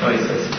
no 0.02 0.10
es 0.10 0.22
así. 0.22 0.50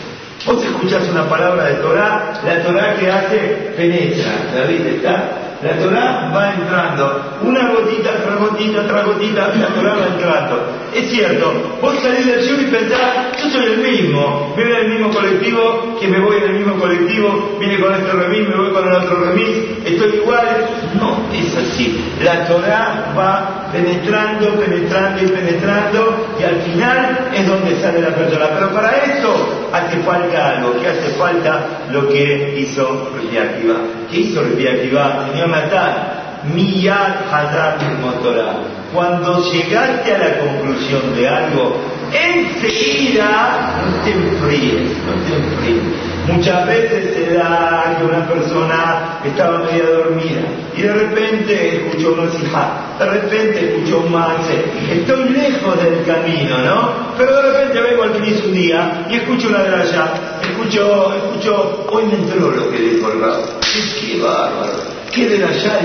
Vos 0.45 0.63
escuchas 0.63 1.07
una 1.09 1.29
palabra 1.29 1.65
de 1.65 1.75
Torah, 1.75 2.41
la 2.43 2.63
Torah 2.63 2.95
que 2.95 3.11
hace 3.11 3.37
penetra, 3.77 4.31
David 4.55 4.87
está 4.87 5.50
la 5.63 5.77
Torah 5.77 6.31
va 6.33 6.53
entrando, 6.53 7.37
una 7.43 7.69
gotita 7.69 8.11
otra 8.21 8.35
gotita 8.35 8.81
otra 8.81 9.03
gotita, 9.03 9.47
la 9.55 9.67
Torah 9.67 9.95
va 9.95 10.07
entrando. 10.07 10.81
Es 10.93 11.09
cierto, 11.09 11.77
vos 11.81 11.95
salís 12.01 12.25
del 12.25 12.41
cielo 12.41 12.61
y 12.61 12.65
pensás, 12.65 13.37
yo 13.41 13.49
soy 13.49 13.65
el 13.65 13.77
mismo, 13.77 14.53
vivo 14.57 14.69
en 14.69 14.75
el 14.75 14.89
mismo 14.89 15.09
colectivo, 15.11 15.97
que 15.99 16.07
me 16.07 16.19
voy 16.19 16.37
en 16.37 16.51
mismo 16.61 16.75
colectivo, 16.79 17.57
vine 17.59 17.79
con 17.79 17.93
este 17.93 18.11
remis, 18.11 18.47
me 18.47 18.55
voy 18.55 18.71
con 18.71 18.87
el 18.87 18.93
otro 18.93 19.25
remis, 19.25 19.57
estoy 19.85 20.15
igual. 20.21 20.69
No, 20.99 21.17
es 21.33 21.55
así. 21.55 22.13
La 22.23 22.45
Torah 22.47 23.13
va 23.17 23.60
penetrando, 23.71 24.59
penetrando 24.59 25.23
y 25.23 25.27
penetrando, 25.27 26.35
y 26.39 26.43
al 26.43 26.61
final 26.61 27.29
es 27.33 27.47
donde 27.47 27.81
sale 27.81 28.01
la 28.01 28.15
persona. 28.15 28.49
Pero 28.53 28.69
para 28.73 28.97
eso 28.97 29.69
hace 29.71 29.97
falta 29.99 30.49
algo, 30.49 30.79
que 30.79 30.87
hace 30.87 31.09
falta 31.17 31.65
lo 31.91 32.07
que 32.09 32.59
hizo 32.59 33.11
Akiva. 33.17 33.75
¿Qué 34.09 34.17
hizo 34.19 34.41
Akiva? 34.41 35.27
Señor 35.31 35.49
Natal, 35.49 36.41
Miyad 36.53 37.31
Hadar 37.31 37.77
Motorah. 38.01 38.55
Cuando 38.93 39.41
llegaste 39.51 40.15
a 40.15 40.17
la 40.17 40.39
conclusión 40.39 41.15
de 41.15 41.27
algo, 41.27 41.77
enseguida 42.11 43.75
no 43.85 44.03
te 44.03 44.11
enfríes, 44.11 44.91
no 45.05 45.13
te 45.25 45.33
enfríes. 45.35 46.10
Muchas 46.27 46.67
veces 46.67 47.15
se 47.15 47.33
da 47.33 47.95
que 47.97 48.05
una 48.05 48.27
persona 48.27 49.19
estaba 49.25 49.59
media 49.59 49.89
dormida 49.89 50.41
y 50.77 50.81
de 50.81 50.93
repente 50.93 51.77
escuchó 51.77 52.13
un 52.13 52.31
sijá, 52.31 52.95
de 52.99 53.05
repente 53.05 53.73
escuchó 53.73 53.99
un 53.99 54.11
mace. 54.11 54.63
Estoy 54.91 55.29
lejos 55.29 55.83
del 55.83 56.05
camino, 56.05 56.57
¿no? 56.59 56.89
Pero 57.17 57.35
de 57.35 57.41
repente 57.41 57.81
vengo 57.81 58.03
al 58.03 58.13
fin 58.15 58.41
un 58.45 58.53
día 58.53 59.05
y 59.09 59.15
escucho 59.15 59.49
una 59.49 59.59
allá 59.59 60.13
escucho, 60.61 61.13
escucho, 61.15 61.87
hoy 61.91 62.05
me 62.05 62.13
entró 62.15 62.51
lo 62.51 62.69
que 62.69 62.77
dijo 62.77 63.11
el 63.11 63.21
rabo. 63.21 63.43
Qué 63.61 64.19
bárbaro, 64.21 64.73
qué 65.11 65.29
de 65.29 65.37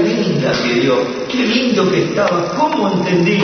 linda 0.02 0.52
que 0.62 0.74
dio, 0.80 0.96
qué 1.30 1.38
lindo 1.38 1.90
que 1.90 2.04
estaba, 2.04 2.44
cómo 2.56 2.92
entendí. 2.92 3.42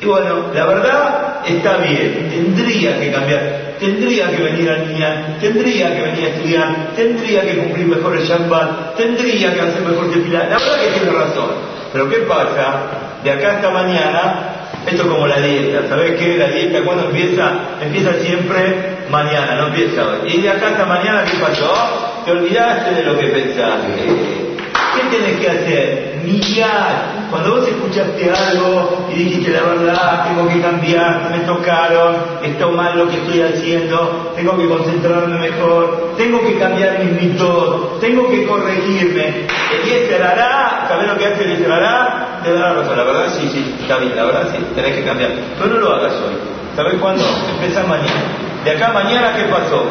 Y 0.00 0.06
bueno, 0.06 0.52
la 0.54 0.66
verdad 0.66 1.35
está 1.46 1.76
bien, 1.78 2.28
tendría 2.30 2.98
que 2.98 3.10
cambiar, 3.10 3.74
tendría 3.78 4.30
que 4.30 4.42
venir 4.42 4.70
a 4.70 4.78
niña, 4.78 5.38
tendría 5.40 5.94
que 5.94 6.02
venir 6.02 6.24
a 6.24 6.28
estudiar, 6.28 6.76
tendría 6.96 7.42
que 7.42 7.58
cumplir 7.58 7.86
mejor 7.86 8.16
el 8.16 8.24
Shabbat, 8.24 8.96
tendría 8.96 9.54
que 9.54 9.60
hacer 9.60 9.82
mejor 9.82 10.10
tefilá. 10.10 10.40
La 10.44 10.58
verdad 10.58 10.80
que 10.80 11.00
tiene 11.00 11.10
razón. 11.10 11.50
Pero 11.92 12.08
¿qué 12.08 12.16
pasa? 12.18 12.82
De 13.22 13.30
acá 13.30 13.56
hasta 13.56 13.70
mañana 13.70 14.56
esto 14.86 15.02
es 15.02 15.08
como 15.08 15.26
la 15.26 15.40
dieta, 15.40 15.88
¿sabes 15.88 16.12
qué? 16.12 16.38
La 16.38 16.46
dieta 16.46 16.80
cuando 16.84 17.06
empieza, 17.06 17.52
empieza 17.82 18.12
siempre 18.22 18.96
mañana, 19.10 19.56
no 19.56 19.66
empieza 19.66 20.06
hoy. 20.06 20.32
Y 20.32 20.42
de 20.42 20.48
acá 20.48 20.68
hasta 20.68 20.86
mañana, 20.86 21.24
¿qué 21.24 21.38
pasó? 21.38 22.22
Te 22.24 22.30
olvidaste 22.30 22.94
de 22.94 23.02
lo 23.02 23.18
que 23.18 23.26
pensaste. 23.26 24.56
¿Qué 24.94 25.16
tenés 25.16 25.40
que 25.40 25.50
hacer? 25.50 26.20
Mirar. 26.24 27.15
Cuando 27.30 27.56
vos 27.56 27.68
escuchaste 27.68 28.30
algo 28.30 29.06
y 29.12 29.24
dijiste 29.24 29.52
la 29.52 29.62
verdad, 29.62 30.24
tengo 30.28 30.48
que 30.48 30.60
cambiar, 30.60 31.30
me 31.30 31.38
tocaron, 31.40 32.16
está 32.42 32.66
mal 32.68 32.96
lo 32.98 33.08
que 33.08 33.16
estoy 33.16 33.42
haciendo, 33.42 34.32
tengo 34.36 34.56
que 34.56 34.68
concentrarme 34.68 35.38
mejor, 35.38 36.14
tengo 36.16 36.40
que 36.40 36.58
cambiar 36.58 37.02
mis 37.04 37.22
mitos, 37.22 38.00
tengo 38.00 38.28
que 38.28 38.46
corregirme. 38.46 39.46
El 39.72 40.08
se 40.08 40.22
hará, 40.22 40.86
¿sabés 40.88 41.08
lo 41.08 41.18
que 41.18 41.26
hace 41.26 41.44
el 41.44 41.72
hará? 41.72 42.40
Te 42.44 42.52
da 42.52 42.60
la 42.60 42.72
razón, 42.74 42.96
la 42.96 43.04
verdad 43.04 43.32
sí, 43.36 43.48
sí, 43.52 43.74
está 43.80 43.98
bien, 43.98 44.14
la 44.14 44.24
verdad 44.24 44.48
sí, 44.52 44.64
tenés 44.74 44.96
que 44.96 45.04
cambiar. 45.04 45.32
Pero 45.58 45.74
no 45.74 45.80
lo 45.80 45.96
hagas 45.96 46.12
hoy. 46.12 46.34
¿Sabés 46.76 46.94
cuándo? 47.00 47.24
Empezás 47.54 47.88
mañana. 47.88 48.22
De 48.64 48.70
acá 48.70 48.92
mañana, 48.92 49.34
¿qué 49.34 49.44
pasó? 49.44 49.84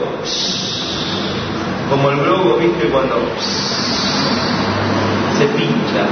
Como 1.89 2.09
el 2.11 2.19
globo, 2.19 2.57
¿viste? 2.57 2.87
Cuando 2.87 3.15
se 5.37 5.45
pincha, 5.47 6.05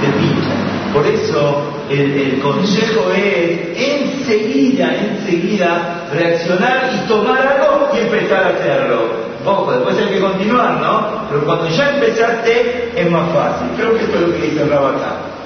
se 0.00 0.12
pincha. 0.18 0.65
Por 0.92 1.06
eso 1.06 1.62
el, 1.90 2.40
consejo 2.40 3.10
es 3.14 3.76
enseguida, 3.76 4.94
enseguida 4.94 6.06
reaccionar 6.12 6.90
y 6.94 7.08
tomar 7.08 7.46
algo 7.46 7.88
y 7.94 8.00
empezar 8.00 8.44
a 8.44 8.48
hacerlo. 8.50 9.26
Ojo, 9.44 9.72
después 9.72 9.96
hay 9.98 10.14
que 10.14 10.20
continuar, 10.20 10.80
¿no? 10.80 11.26
Pero 11.28 11.44
cuando 11.44 11.68
ya 11.68 11.90
empezaste 11.90 12.92
es 12.96 13.10
más 13.10 13.30
fácil. 13.32 13.68
Creo 13.76 13.96
que 13.96 14.04
esto 14.04 14.16
es 14.16 14.22
lo 14.22 14.32
que 14.32 14.46
dice 14.46 14.62
acá. 14.62 15.36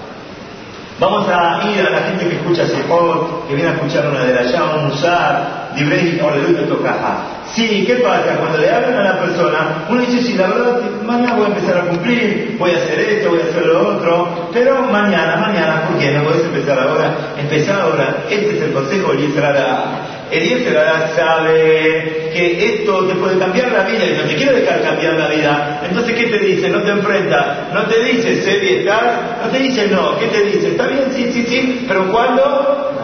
Vamos 0.98 1.26
a 1.28 1.62
ir 1.70 1.80
a 1.80 1.90
la 1.90 2.00
gente 2.08 2.28
que 2.28 2.36
escucha 2.36 2.66
Sejot, 2.66 3.48
que 3.48 3.54
viene 3.54 3.70
a 3.70 3.74
escuchar 3.74 4.06
una 4.06 4.22
de 4.22 4.34
las 4.34 4.52
llamas, 4.52 4.76
un 4.82 4.86
usar, 4.90 5.70
librei 5.74 6.20
o 6.20 6.30
de 6.30 6.62
tocaja. 6.64 7.39
Sí, 7.54 7.84
¿qué 7.84 7.96
pasa? 7.96 8.36
Cuando 8.38 8.58
le 8.58 8.70
hablan 8.70 8.94
a 8.94 9.02
la 9.02 9.20
persona, 9.20 9.84
uno 9.88 10.00
dice, 10.02 10.22
sí, 10.22 10.34
la 10.34 10.46
verdad, 10.46 10.80
mañana 11.04 11.34
voy 11.34 11.46
a 11.46 11.48
empezar 11.48 11.78
a 11.78 11.88
cumplir, 11.88 12.56
voy 12.58 12.70
a 12.70 12.76
hacer 12.76 13.00
esto, 13.00 13.30
voy 13.30 13.40
a 13.40 13.44
hacer 13.44 13.66
lo 13.66 13.96
otro, 13.96 14.50
pero 14.52 14.82
mañana, 14.82 15.36
mañana, 15.36 15.88
¿por 15.88 15.98
qué? 15.98 16.12
No 16.12 16.24
puedes 16.24 16.44
empezar 16.44 16.78
ahora, 16.78 17.34
empezar 17.36 17.80
ahora. 17.80 18.24
Este 18.30 18.56
es 18.56 18.62
el 18.62 18.72
consejo 18.72 19.12
de 19.12 19.18
Eliezer 19.18 19.44
Eliezer 20.30 20.78
sabe 21.16 22.30
que 22.32 22.74
esto 22.74 23.04
te 23.06 23.14
puede 23.16 23.36
cambiar 23.38 23.72
la 23.72 23.82
vida 23.82 24.06
y 24.06 24.16
no 24.16 24.22
te 24.22 24.36
quiere 24.36 24.60
dejar 24.60 24.82
cambiar 24.82 25.14
la 25.14 25.28
vida. 25.28 25.80
Entonces, 25.88 26.14
¿qué 26.14 26.26
te 26.26 26.38
dice? 26.38 26.68
No 26.68 26.82
te 26.82 26.90
enfrenta, 26.90 27.68
no 27.74 27.82
te 27.86 28.04
dice, 28.04 28.40
sé 28.42 28.58
bien, 28.58 28.86
no 28.86 29.50
te 29.50 29.58
dice 29.58 29.88
no, 29.88 30.16
¿qué 30.18 30.26
te 30.28 30.44
dice? 30.44 30.68
Está 30.68 30.86
bien, 30.86 31.06
sí, 31.12 31.32
sí, 31.32 31.44
sí, 31.48 31.84
pero 31.88 32.10
¿cuándo? 32.12 32.99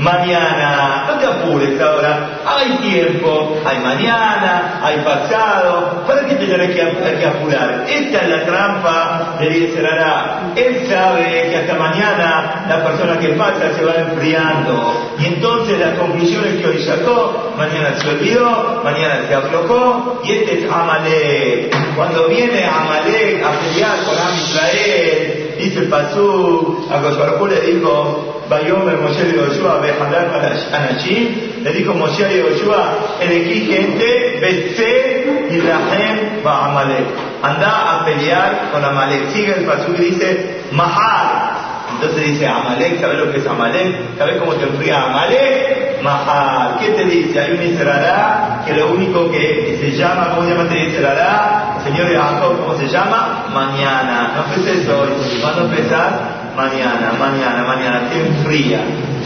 Mañana, 0.00 1.04
no 1.06 1.18
te 1.18 1.26
apures 1.26 1.80
ahora, 1.80 2.40
hay 2.46 2.70
tiempo, 2.78 3.60
hay 3.64 3.78
mañana, 3.78 4.80
hay 4.82 4.98
pasado, 5.00 6.04
¿para 6.06 6.26
qué 6.26 6.34
te 6.36 6.46
tenés 6.46 6.74
que, 6.74 7.26
apurar? 7.26 7.84
Esta 7.88 8.18
es 8.22 8.28
la 8.28 8.44
trampa 8.44 9.36
de 9.38 9.50
Yeserará. 9.50 10.52
Él 10.56 10.86
sabe 10.88 11.50
que 11.50 11.56
hasta 11.56 11.74
mañana 11.74 12.64
la 12.68 12.84
persona 12.84 13.18
que 13.18 13.28
pasa 13.30 13.74
se 13.76 13.84
va 13.84 13.94
enfriando 13.96 15.14
y 15.18 15.26
entonces 15.26 15.78
las 15.78 15.98
conclusiones 15.98 16.56
que 16.56 16.66
hoy 16.66 16.82
sacó, 16.82 17.52
mañana 17.56 17.94
se 18.00 18.08
olvidó, 18.08 18.80
mañana 18.82 19.20
se 19.28 19.34
aflojó 19.34 20.20
y 20.24 20.32
este 20.32 20.64
es 20.64 20.72
Amalek. 20.72 21.94
Cuando 21.94 22.28
viene 22.28 22.64
Amalek 22.64 23.44
a 23.44 23.50
pelear 23.60 23.96
con 24.04 24.16
Am 24.16 24.34
Israel, 24.34 25.49
dice 25.60 25.80
el 25.80 25.88
Pasú, 25.88 26.86
a 26.90 27.00
Josué 27.00 27.50
le 27.50 27.72
dijo, 27.72 28.42
Bayomer 28.48 28.98
Moshe 28.98 29.24
de 29.24 29.36
Yoshua, 29.36 29.80
Behalar 29.80 30.58
Anashim, 30.72 31.62
le 31.62 31.72
dijo 31.72 31.94
Moshe 31.94 32.24
de 32.24 32.38
Yoshua, 32.38 33.18
elegí 33.20 33.72
gente, 33.72 34.38
Betse 34.40 35.48
y 35.50 35.60
Rahem 35.60 36.46
Amalek. 36.46 37.06
Anda 37.42 38.00
a 38.00 38.04
pelear 38.04 38.70
con 38.72 38.84
Amalek. 38.84 39.30
Sigue 39.30 39.54
el 39.58 39.64
pasú 39.64 39.94
que 39.94 40.02
dice, 40.02 40.62
Mahar. 40.72 41.60
Entonces 41.94 42.26
dice 42.26 42.46
Amalek, 42.46 43.00
¿sabes 43.00 43.18
lo 43.18 43.32
que 43.32 43.38
es 43.38 43.46
Amalek? 43.46 44.18
¿Sabes 44.18 44.36
cómo 44.38 44.54
te 44.54 44.64
enfría 44.64 45.02
Amalek? 45.04 45.89
Mahar. 46.02 46.78
¿Qué 46.78 46.90
te 46.90 47.04
dice? 47.04 47.40
Hay 47.40 47.52
un 47.52 47.62
Israelá 47.62 48.62
que 48.66 48.74
lo 48.74 48.92
único 48.92 49.30
que 49.30 49.78
se 49.80 49.96
llama, 49.96 50.30
¿cómo 50.30 50.42
se 50.42 50.54
llama 50.54 50.68
este? 50.68 51.80
Señor 51.84 52.14
Jacob, 52.14 52.60
¿cómo 52.60 52.76
se 52.78 52.86
llama? 52.86 53.46
Mañana. 53.52 54.32
No 54.34 54.54
empecé 54.54 54.92
hoy. 54.92 55.10
¿Cuándo 55.40 55.62
empezás? 55.62 56.40
mañana, 56.56 57.12
mañana, 57.18 57.64
mañana, 57.64 58.10
te 58.10 58.20
enfría. 58.20 58.80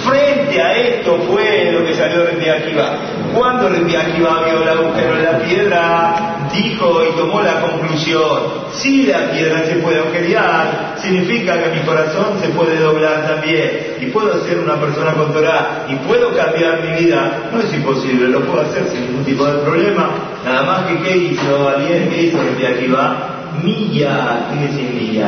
Frente 0.04 0.61
a 0.61 0.76
esto 0.76 1.18
fue 1.30 1.73
lo 1.73 1.87
que 1.87 1.94
salió 1.94 2.25
Rabbi 2.26 2.49
Akiva. 2.49 2.99
Cuando 3.34 3.70
Rabbi 3.70 3.96
Akiva 3.96 4.44
vio 4.44 4.62
el 4.62 4.68
agujero 4.68 5.16
en 5.16 5.25
la 5.25 5.38
piedra, 5.38 6.49
dijo 6.52 7.02
y 7.04 7.16
tomó 7.16 7.40
la 7.40 7.61
conclusión, 7.61 8.64
si 8.73 9.06
la 9.06 9.30
piedra 9.30 9.64
se 9.64 9.76
puede 9.76 10.00
agujerear, 10.00 10.96
significa 10.99 11.62
que 11.62 11.70
mi 11.70 11.80
corazón 11.87 12.38
se 12.42 12.49
puede 12.50 12.78
doblar 12.78 13.26
también 13.26 13.96
y 14.00 14.06
puedo 14.06 14.44
ser 14.44 14.58
una 14.58 14.78
persona 14.78 15.14
con 15.14 15.32
Torah 15.32 15.87
y 15.88 15.94
puedo 16.06 16.37
cambiar 16.37 16.82
mi 16.82 17.04
vida. 17.04 17.49
No 17.50 17.61
es 17.61 17.73
imposible, 17.73 18.28
lo 18.28 18.40
puedo 18.40 18.61
hacer 18.61 18.87
sin 18.88 19.06
ningún 19.06 19.25
tipo 19.25 19.46
de 19.46 19.58
problema. 19.61 20.11
Nada 20.44 20.62
más 20.64 20.82
que 20.87 21.00
qué 21.00 21.16
hizo 21.16 21.68
alguien, 21.68 22.11
qué 22.11 22.23
hizo 22.25 22.38
Rabbi 22.38 22.66
Akiva, 22.66 23.34
Milla, 23.62 24.49
¿qué 24.50 24.66
decir 24.66 25.25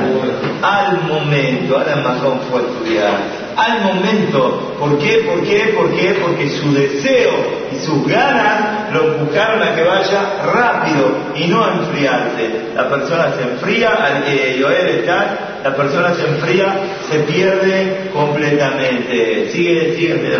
Al 0.62 1.02
momento, 1.08 1.78
ahora 1.78 1.96
más 1.96 2.18
fue 2.50 2.60
estudiar. 2.60 3.45
Al 3.56 3.80
momento, 3.80 4.74
¿por 4.78 4.98
qué? 4.98 5.24
¿Por 5.26 5.42
qué? 5.42 5.72
¿Por 5.74 5.90
qué? 5.94 6.18
Porque 6.22 6.50
su 6.50 6.74
deseo 6.74 7.32
y 7.72 7.76
sus 7.76 8.06
ganas 8.06 8.92
lo 8.92 9.14
empujaron 9.14 9.62
a 9.62 9.74
que 9.74 9.82
vaya 9.82 10.42
rápido 10.44 11.10
y 11.34 11.46
no 11.46 11.64
a 11.64 11.72
enfriarse. 11.72 12.72
La 12.74 12.88
persona 12.90 13.32
se 13.34 13.42
enfría, 13.44 13.92
al 13.92 14.24
está, 14.24 15.60
la 15.64 15.74
persona 15.74 16.14
se 16.14 16.26
enfría, 16.26 16.76
se 17.10 17.20
pierde 17.20 18.10
completamente. 18.12 19.48
Sigue, 19.50 19.96
sigue. 19.96 20.36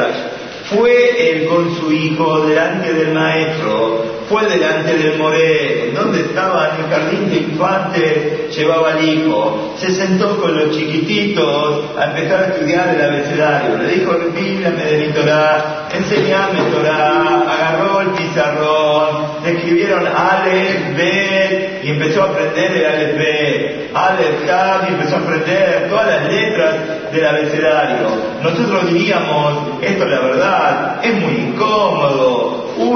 Fue 0.69 1.31
él 1.31 1.47
con 1.47 1.75
su 1.75 1.91
hijo 1.93 2.47
delante 2.47 2.93
del 2.93 3.15
maestro, 3.15 4.05
fue 4.29 4.45
delante 4.47 4.95
del 4.95 5.19
moré, 5.19 5.93
donde 5.95 6.21
estaba 6.21 6.71
en 6.71 6.85
el 6.85 6.91
jardín 6.91 7.31
de 7.31 7.37
infante, 7.37 8.49
llevaba 8.51 8.93
al 8.93 9.05
hijo, 9.05 9.75
se 9.79 9.91
sentó 9.93 10.41
con 10.41 10.57
los 10.57 10.77
chiquititos 10.77 11.97
a 11.97 12.07
empezar 12.07 12.43
a 12.43 12.47
estudiar 12.49 12.89
el 12.89 13.03
abecedario, 13.03 13.77
le 13.79 13.89
dijo, 13.89 14.13
repílame 14.13 14.85
de 14.85 15.07
mi 15.07 15.13
Torah, 15.13 15.89
enseñame 15.93 16.61
Torah, 16.73 17.45
agarró 17.49 18.01
el 18.01 18.09
pizarrón, 18.11 19.07
le 19.45 19.53
escribieron 19.53 20.07
Aleph, 20.07 20.97
Bet, 20.97 21.85
y 21.85 21.91
empezó 21.91 22.23
a 22.23 22.27
aprender 22.27 22.73
el 22.73 22.87
Aleph, 22.87 23.19
Bet, 23.19 23.91
Aleph, 23.95 24.47
Tab, 24.47 24.89
y 24.89 24.93
empezó 24.95 25.17
a 25.17 25.19
aprender 25.21 25.87
todas 25.89 26.07
las 26.07 26.33
letras 26.33 26.75
del 27.13 27.27
abecedario. 27.27 28.09
Nosotros 28.43 28.93
diríamos, 28.93 29.55
esto 29.81 30.05
es 30.05 30.11
la 30.11 30.21
verdad, 30.21 31.01
es 31.03 31.15
muy 31.15 31.35
incómodo, 31.35 32.46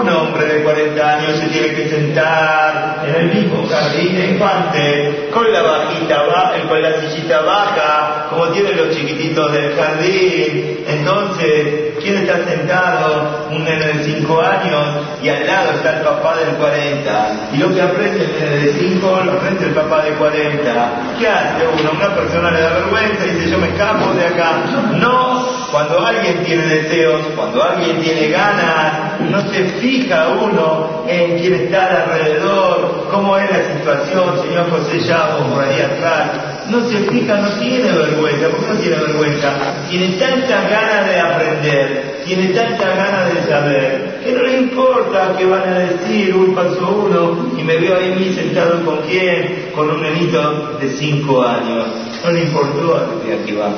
un 0.01 0.09
hombre 0.09 0.47
de 0.47 0.63
40 0.63 1.17
años 1.17 1.39
se 1.39 1.47
tiene 1.49 1.75
que 1.75 1.89
sentar 1.89 3.03
en 3.07 3.15
el 3.15 3.35
mismo 3.35 3.67
jardín 3.67 4.15
de 4.17 4.27
infante, 4.33 5.29
con 5.33 5.53
la 5.53 5.63
bajita 5.63 6.21
con 6.69 6.83
la 6.83 7.01
sillita 7.01 7.41
baja, 7.43 8.10
como 8.31 8.47
tienen 8.49 8.77
los 8.77 8.97
chiquititos 8.97 9.53
del 9.53 9.75
jardín. 9.75 10.85
Entonces, 10.87 11.95
¿quién 12.01 12.19
está 12.19 12.45
sentado? 12.45 13.49
Un 13.51 13.65
nene 13.65 13.87
de 13.87 14.05
5 14.05 14.41
años 14.41 14.87
y 15.23 15.29
al 15.29 15.47
lado 15.47 15.73
está 15.73 15.99
el 15.99 16.05
papá 16.05 16.37
del 16.37 16.55
40. 16.57 17.51
Y 17.53 17.57
lo 17.59 17.75
que 17.75 17.83
aprende 17.83 18.25
el 18.25 18.41
nene 18.41 18.57
de 18.67 18.73
5 18.73 19.21
lo 19.25 19.33
aprende 19.33 19.67
el 19.67 19.75
papá 19.75 20.03
de 20.03 20.13
40. 20.13 20.91
¿Qué 21.19 21.29
hace 21.29 21.67
uno? 21.81 21.91
Una 21.91 22.15
persona 22.15 22.51
le 22.51 22.61
da 22.61 22.71
vergüenza 22.75 23.27
y 23.27 23.31
dice 23.31 23.51
yo 23.51 23.59
me 23.59 23.69
escapo 23.69 24.13
de 24.15 24.27
acá. 24.27 24.63
No, 24.95 25.45
cuando 25.71 26.05
alguien 26.05 26.45
tiene 26.45 26.67
deseos, 26.67 27.21
cuando 27.37 27.63
alguien 27.63 28.01
tiene 28.01 28.29
ganas, 28.29 29.21
no 29.21 29.41
se 29.51 29.65
fija 29.81 30.29
uno 30.29 31.05
en 31.07 31.39
quién 31.39 31.55
está 31.55 32.05
alrededor, 32.05 33.09
cómo 33.11 33.37
es 33.37 33.51
la 33.51 33.77
situación, 33.77 34.43
señor 34.43 34.71
José 34.71 34.99
Llamo 35.01 35.55
por 35.55 35.65
ahí 35.65 35.81
atrás. 35.81 36.50
No 36.71 36.89
se 36.89 36.97
fija, 37.11 37.37
no 37.37 37.49
tiene 37.59 37.93
vergüenza. 37.93 38.49
¿Por 38.49 38.61
qué 38.61 38.73
no 38.73 38.79
tiene 38.79 38.97
vergüenza? 38.97 39.53
Tiene 39.89 40.09
tantas 40.17 40.71
ganas 40.71 41.07
de 41.07 41.21
aprender, 41.21 42.23
tiene 42.25 42.49
tantas 42.49 42.97
ganas 42.97 43.35
de 43.35 43.51
saber, 43.51 44.21
que 44.25 44.33
no 44.33 44.43
le 44.43 44.57
importa 44.59 45.35
que 45.37 45.47
van 45.47 45.69
a 45.69 45.79
decir, 45.79 46.35
un 46.35 46.55
paso 46.55 47.07
uno, 47.07 47.53
y 47.59 47.63
me 47.63 47.77
veo 47.79 47.97
ahí 47.97 48.15
mí 48.19 48.33
sentado 48.33 48.85
con 48.85 48.99
quién, 49.03 49.71
con 49.75 49.91
un 49.91 50.03
nenito 50.03 50.79
de 50.81 50.89
cinco 50.91 51.43
años. 51.43 51.87
No 52.25 52.31
le 52.31 52.43
importó 52.43 52.97
a 52.97 53.35
aquí 53.35 53.53
va. 53.53 53.71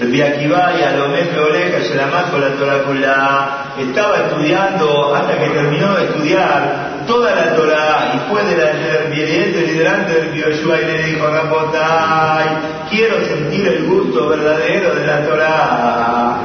Rabbi 0.00 0.20
Akiva 0.20 0.72
y 0.78 0.82
Alomé 0.82 1.22
Peoleja 1.24 1.78
con 2.30 2.40
la 2.40 2.48
Torah 2.56 2.82
con 2.82 3.00
la 3.00 3.66
estaba 3.78 4.16
estudiando 4.16 5.14
hasta 5.14 5.38
que 5.38 5.50
terminó 5.50 5.94
de 5.94 6.04
estudiar 6.04 6.91
toda 7.06 7.34
la 7.34 7.54
Torah 7.54 8.12
y 8.14 8.30
fue 8.30 8.42
del 8.44 9.66
liderante 9.66 10.14
del 10.14 10.28
Bioshua 10.30 10.80
y 10.80 10.84
le 10.84 11.02
dijo 11.04 11.26
Rapotay, 11.26 12.46
quiero 12.90 13.24
sentir 13.24 13.66
el 13.66 13.86
gusto 13.86 14.28
verdadero 14.28 14.94
de 14.94 15.06
la 15.06 15.24
Torah. 15.24 16.36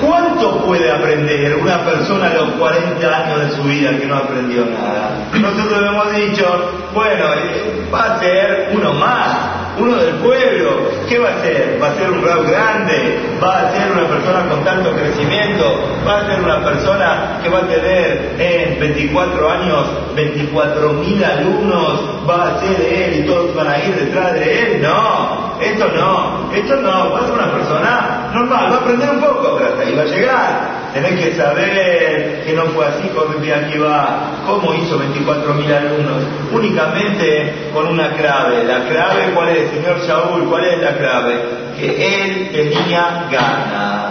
¿Cuánto 0.00 0.64
puede 0.64 0.90
aprender 0.90 1.56
una 1.56 1.84
persona 1.84 2.30
a 2.30 2.34
los 2.34 2.50
40 2.52 3.06
años 3.06 3.40
de 3.40 3.50
su 3.50 3.62
vida 3.64 3.90
que 3.98 4.06
no 4.06 4.16
aprendió 4.16 4.64
nada? 4.64 5.28
Nosotros 5.34 5.82
hemos 5.86 6.16
dicho, 6.16 6.70
bueno, 6.94 7.34
eh, 7.34 7.86
va 7.92 8.14
a 8.14 8.18
ser 8.18 8.70
uno 8.72 8.94
más, 8.94 9.36
uno 9.80 9.96
del 9.96 10.14
pueblo, 10.16 10.90
¿qué 11.08 11.18
va 11.18 11.30
a 11.30 11.42
ser? 11.42 11.78
¿Va 11.82 11.88
a 11.88 11.94
ser 11.94 12.10
un 12.10 12.22
rap 12.22 12.46
grande? 12.46 13.38
¿Va 13.42 13.60
a 13.60 13.72
ser 13.72 13.90
una 13.92 14.06
persona 14.08 14.48
con 14.48 14.64
tanto 14.64 14.92
crecimiento? 14.92 15.82
¿Va 16.06 16.18
a 16.18 16.26
ser 16.26 16.40
una 16.40 16.64
persona 16.64 17.40
que 17.42 17.48
va 17.48 17.58
a 17.58 17.68
tener 17.68 18.36
en 18.38 18.80
24 18.80 19.50
años 19.50 19.86
24 20.14 20.92
mil 20.94 21.24
alumnos? 21.24 22.28
¿Va 22.28 22.48
a 22.48 22.60
ser 22.60 22.80
él 22.80 23.20
y 23.20 23.26
todos 23.26 23.54
van 23.54 23.68
a 23.68 23.78
ir 23.78 23.94
detrás 23.94 24.34
de 24.34 24.60
él? 24.60 24.82
No, 24.82 25.56
esto 25.60 25.88
no, 25.88 26.50
esto 26.52 26.76
no, 26.76 27.12
va 27.12 27.18
a 27.18 27.24
ser 27.24 27.32
una 27.32 27.52
persona 27.52 28.30
normal, 28.32 28.72
va 28.72 28.76
a 28.76 28.80
aprender 28.80 29.10
un 29.10 29.20
poco, 29.20 29.56
pero 29.56 29.70
hasta 29.70 29.82
ahí 29.82 29.94
va 29.94 30.02
a 30.02 30.06
llegar. 30.06 30.79
Tenés 30.92 31.24
que 31.24 31.36
saber 31.36 32.42
que 32.44 32.52
no 32.52 32.66
fue 32.66 32.86
así 32.86 33.08
con 33.08 33.28
va, 33.30 34.42
cómo 34.46 34.74
hizo 34.74 34.98
24.000 34.98 35.72
alumnos, 35.72 36.24
únicamente 36.52 37.70
con 37.72 37.86
una 37.86 38.12
clave. 38.14 38.64
La 38.64 38.88
clave, 38.88 39.32
¿cuál 39.34 39.50
es, 39.50 39.70
señor 39.70 40.00
Saúl? 40.06 40.48
¿Cuál 40.48 40.64
es 40.64 40.80
la 40.80 40.96
clave? 40.96 41.40
Que 41.78 42.24
él 42.24 42.50
tenía 42.52 43.28
ganas 43.30 44.10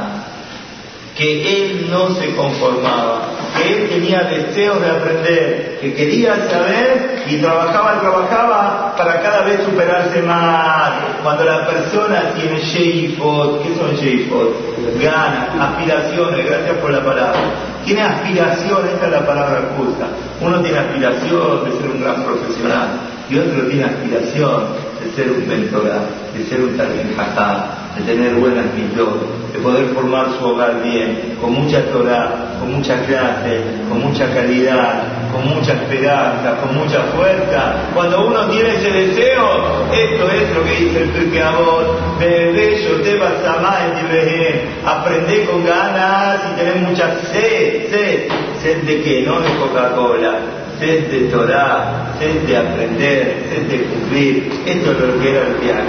que 1.20 1.64
él 1.64 1.88
no 1.92 2.16
se 2.16 2.34
conformaba, 2.34 3.24
que 3.70 3.84
él 3.84 3.90
tenía 3.90 4.24
deseos 4.24 4.82
de 4.82 4.90
aprender, 4.90 5.78
que 5.82 5.94
quería 5.94 6.36
saber 6.50 7.24
y 7.28 7.38
trabajaba, 7.38 8.00
trabajaba 8.00 8.96
para 8.98 9.22
cada 9.22 9.44
vez 9.44 9.64
superarse 9.64 10.22
más. 10.24 10.92
Cuando 11.24 11.46
la 11.46 11.68
persona 11.68 12.34
tiene 12.36 12.60
sheifot, 12.60 13.64
¿qué 13.64 13.76
son 13.76 13.96
sheifot? 13.96 14.56
Ganas, 15.02 15.50
aspiraciones, 15.60 16.46
gracias 16.46 16.78
por 16.78 16.92
la 16.92 17.04
palabra. 17.04 17.40
Tiene 17.86 18.02
aspiración, 18.02 18.88
esta 18.94 19.06
es 19.06 19.12
la 19.12 19.26
palabra 19.26 19.62
justa. 19.78 20.08
Uno 20.42 20.60
tiene 20.62 20.80
aspiración 20.80 21.66
de 21.66 21.78
ser 21.78 21.90
un 21.90 22.02
gran 22.02 22.24
profesional 22.24 22.88
y 23.30 23.38
otro 23.38 23.68
tiene 23.68 23.86
aspiración 23.86 24.89
de 25.04 25.12
ser 25.16 25.32
un 25.32 25.48
mentor, 25.48 25.90
de 26.36 26.44
ser 26.46 26.62
un 26.62 26.78
tarjeta 26.78 27.80
de 27.96 28.04
tener 28.04 28.36
buena 28.36 28.62
actitud, 28.62 29.18
de 29.52 29.60
poder 29.60 29.88
formar 29.94 30.28
su 30.38 30.46
hogar 30.46 30.82
bien, 30.84 31.36
con 31.42 31.54
mucha 31.54 31.82
Torah, 31.92 32.58
con 32.60 32.74
mucha 32.74 32.96
clase, 33.06 33.62
con 33.90 34.02
mucha 34.02 34.34
calidad, 34.34 35.04
con 35.32 35.48
mucha 35.50 35.74
esperanza, 35.74 36.58
con 36.62 36.76
mucha 36.76 37.02
fuerza. 37.16 37.76
Cuando 37.94 38.28
uno 38.28 38.46
tiene 38.50 38.76
ese 38.76 38.92
deseo, 38.92 39.88
esto 39.92 40.30
es 40.30 40.56
lo 40.56 40.64
que 40.64 40.72
dice 40.72 41.04
el 41.04 41.10
Pirkei 41.10 41.42
Avot, 41.42 42.20
de 42.20 42.52
bello 42.52 43.02
te 43.02 43.18
vas 43.18 43.46
a 43.46 43.60
más 43.60 43.80
en 43.82 44.70
aprende 44.86 45.46
con 45.46 45.66
ganas 45.66 46.40
y 46.52 46.60
tener 46.60 46.76
mucha 46.78 47.16
sed, 47.32 47.90
sed, 47.90 48.28
sed 48.62 48.84
de 48.84 49.02
qué, 49.02 49.24
no 49.26 49.40
de 49.42 49.50
Coca-Cola, 49.58 50.59
sed 50.80 51.12
de 51.12 51.30
Torah, 51.30 52.16
sed 52.20 52.48
de 52.48 52.58
aprender, 52.58 53.46
sed 53.50 53.68
de 53.68 53.84
cumplir. 53.84 54.52
Esto 54.66 54.92
es 54.92 55.00
lo 55.00 55.20
que 55.20 55.30
era 55.32 55.48
el 55.48 55.54
viaje. 55.56 55.84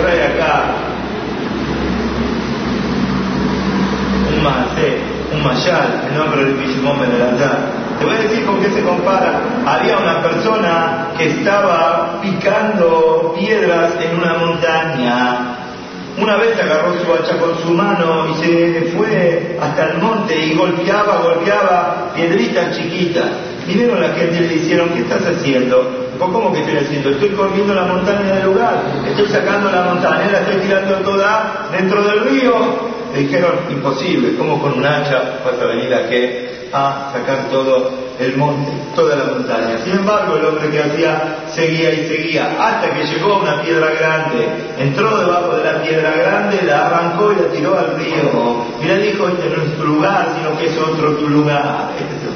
Trae 0.00 0.26
acá 0.26 0.64
un 4.30 5.36
un 5.36 5.44
mayal, 5.44 6.08
el 6.08 6.18
nombre 6.18 6.44
del 6.44 6.54
Bishimón 6.54 6.98
Benelazar. 6.98 7.58
Te 7.98 8.06
voy 8.06 8.16
a 8.16 8.20
decir 8.20 8.44
con 8.46 8.60
qué 8.60 8.70
se 8.70 8.82
compara. 8.82 9.40
Había 9.66 9.98
una 9.98 10.22
persona 10.22 11.08
que 11.16 11.28
estaba 11.28 12.18
picando 12.22 13.34
piedras 13.38 13.92
en 14.00 14.16
una 14.18 14.38
montaña. 14.38 15.56
Una 16.18 16.36
vez 16.36 16.58
agarró 16.58 16.94
su 16.94 17.12
hacha 17.12 17.38
con 17.38 17.56
su 17.62 17.70
mano 17.70 18.28
y 18.30 18.44
se 18.44 18.92
fue 18.96 19.58
hasta 19.60 19.90
el 19.90 19.98
monte 19.98 20.36
y 20.36 20.54
golpeaba, 20.54 21.18
golpeaba 21.22 22.12
piedritas 22.14 22.76
chiquitas. 22.76 23.49
Vinieron 23.66 24.00
la 24.00 24.08
gente 24.10 24.36
y 24.36 24.40
le 24.40 24.48
dijeron, 24.48 24.90
¿qué 24.90 25.00
estás 25.00 25.22
haciendo? 25.26 26.08
¿Cómo 26.18 26.52
que 26.52 26.60
estoy 26.60 26.76
haciendo? 26.76 27.10
Estoy 27.10 27.30
corriendo 27.30 27.74
la 27.74 27.84
montaña 27.84 28.34
del 28.34 28.46
lugar, 28.46 28.82
estoy 29.08 29.26
sacando 29.26 29.70
la 29.70 29.82
montaña, 29.82 30.28
la 30.30 30.40
estoy 30.40 30.56
tirando 30.56 30.96
toda 30.96 31.68
dentro 31.72 32.02
del 32.02 32.20
río. 32.20 32.90
Le 33.14 33.20
dijeron, 33.20 33.52
imposible, 33.70 34.36
¿cómo 34.36 34.60
con 34.60 34.74
un 34.74 34.86
hacha 34.86 35.40
vas 35.44 35.60
a 35.60 35.66
venir 35.66 35.92
a 35.94 36.08
qué? 36.08 36.68
A 36.72 37.10
sacar 37.12 37.48
todo 37.50 37.90
el 38.20 38.36
monte, 38.36 38.70
toda 38.94 39.16
la 39.16 39.24
montaña. 39.24 39.78
Sin 39.82 39.94
embargo, 39.94 40.36
el 40.36 40.44
hombre 40.44 40.70
que 40.70 40.80
hacía 40.80 41.38
seguía 41.48 41.92
y 41.92 42.06
seguía, 42.06 42.54
hasta 42.60 42.94
que 42.94 43.04
llegó 43.06 43.34
a 43.34 43.38
una 43.38 43.62
piedra 43.62 43.88
grande, 43.98 44.46
entró 44.78 45.18
debajo 45.18 45.56
de 45.56 45.64
la 45.64 45.82
piedra 45.82 46.12
grande, 46.12 46.62
la 46.62 46.86
arrancó 46.86 47.32
y 47.32 47.36
la 47.36 47.48
tiró 47.48 47.78
al 47.78 47.96
río. 47.96 48.64
Y 48.80 48.86
le 48.86 48.98
dijo, 48.98 49.26
este 49.26 49.48
no 49.48 49.62
es 49.64 49.76
tu 49.76 49.84
lugar, 49.84 50.28
sino 50.36 50.56
que 50.58 50.66
es 50.66 50.78
otro 50.78 51.14
tu 51.14 51.28
lugar. 51.28 51.90
Este. 51.98 52.29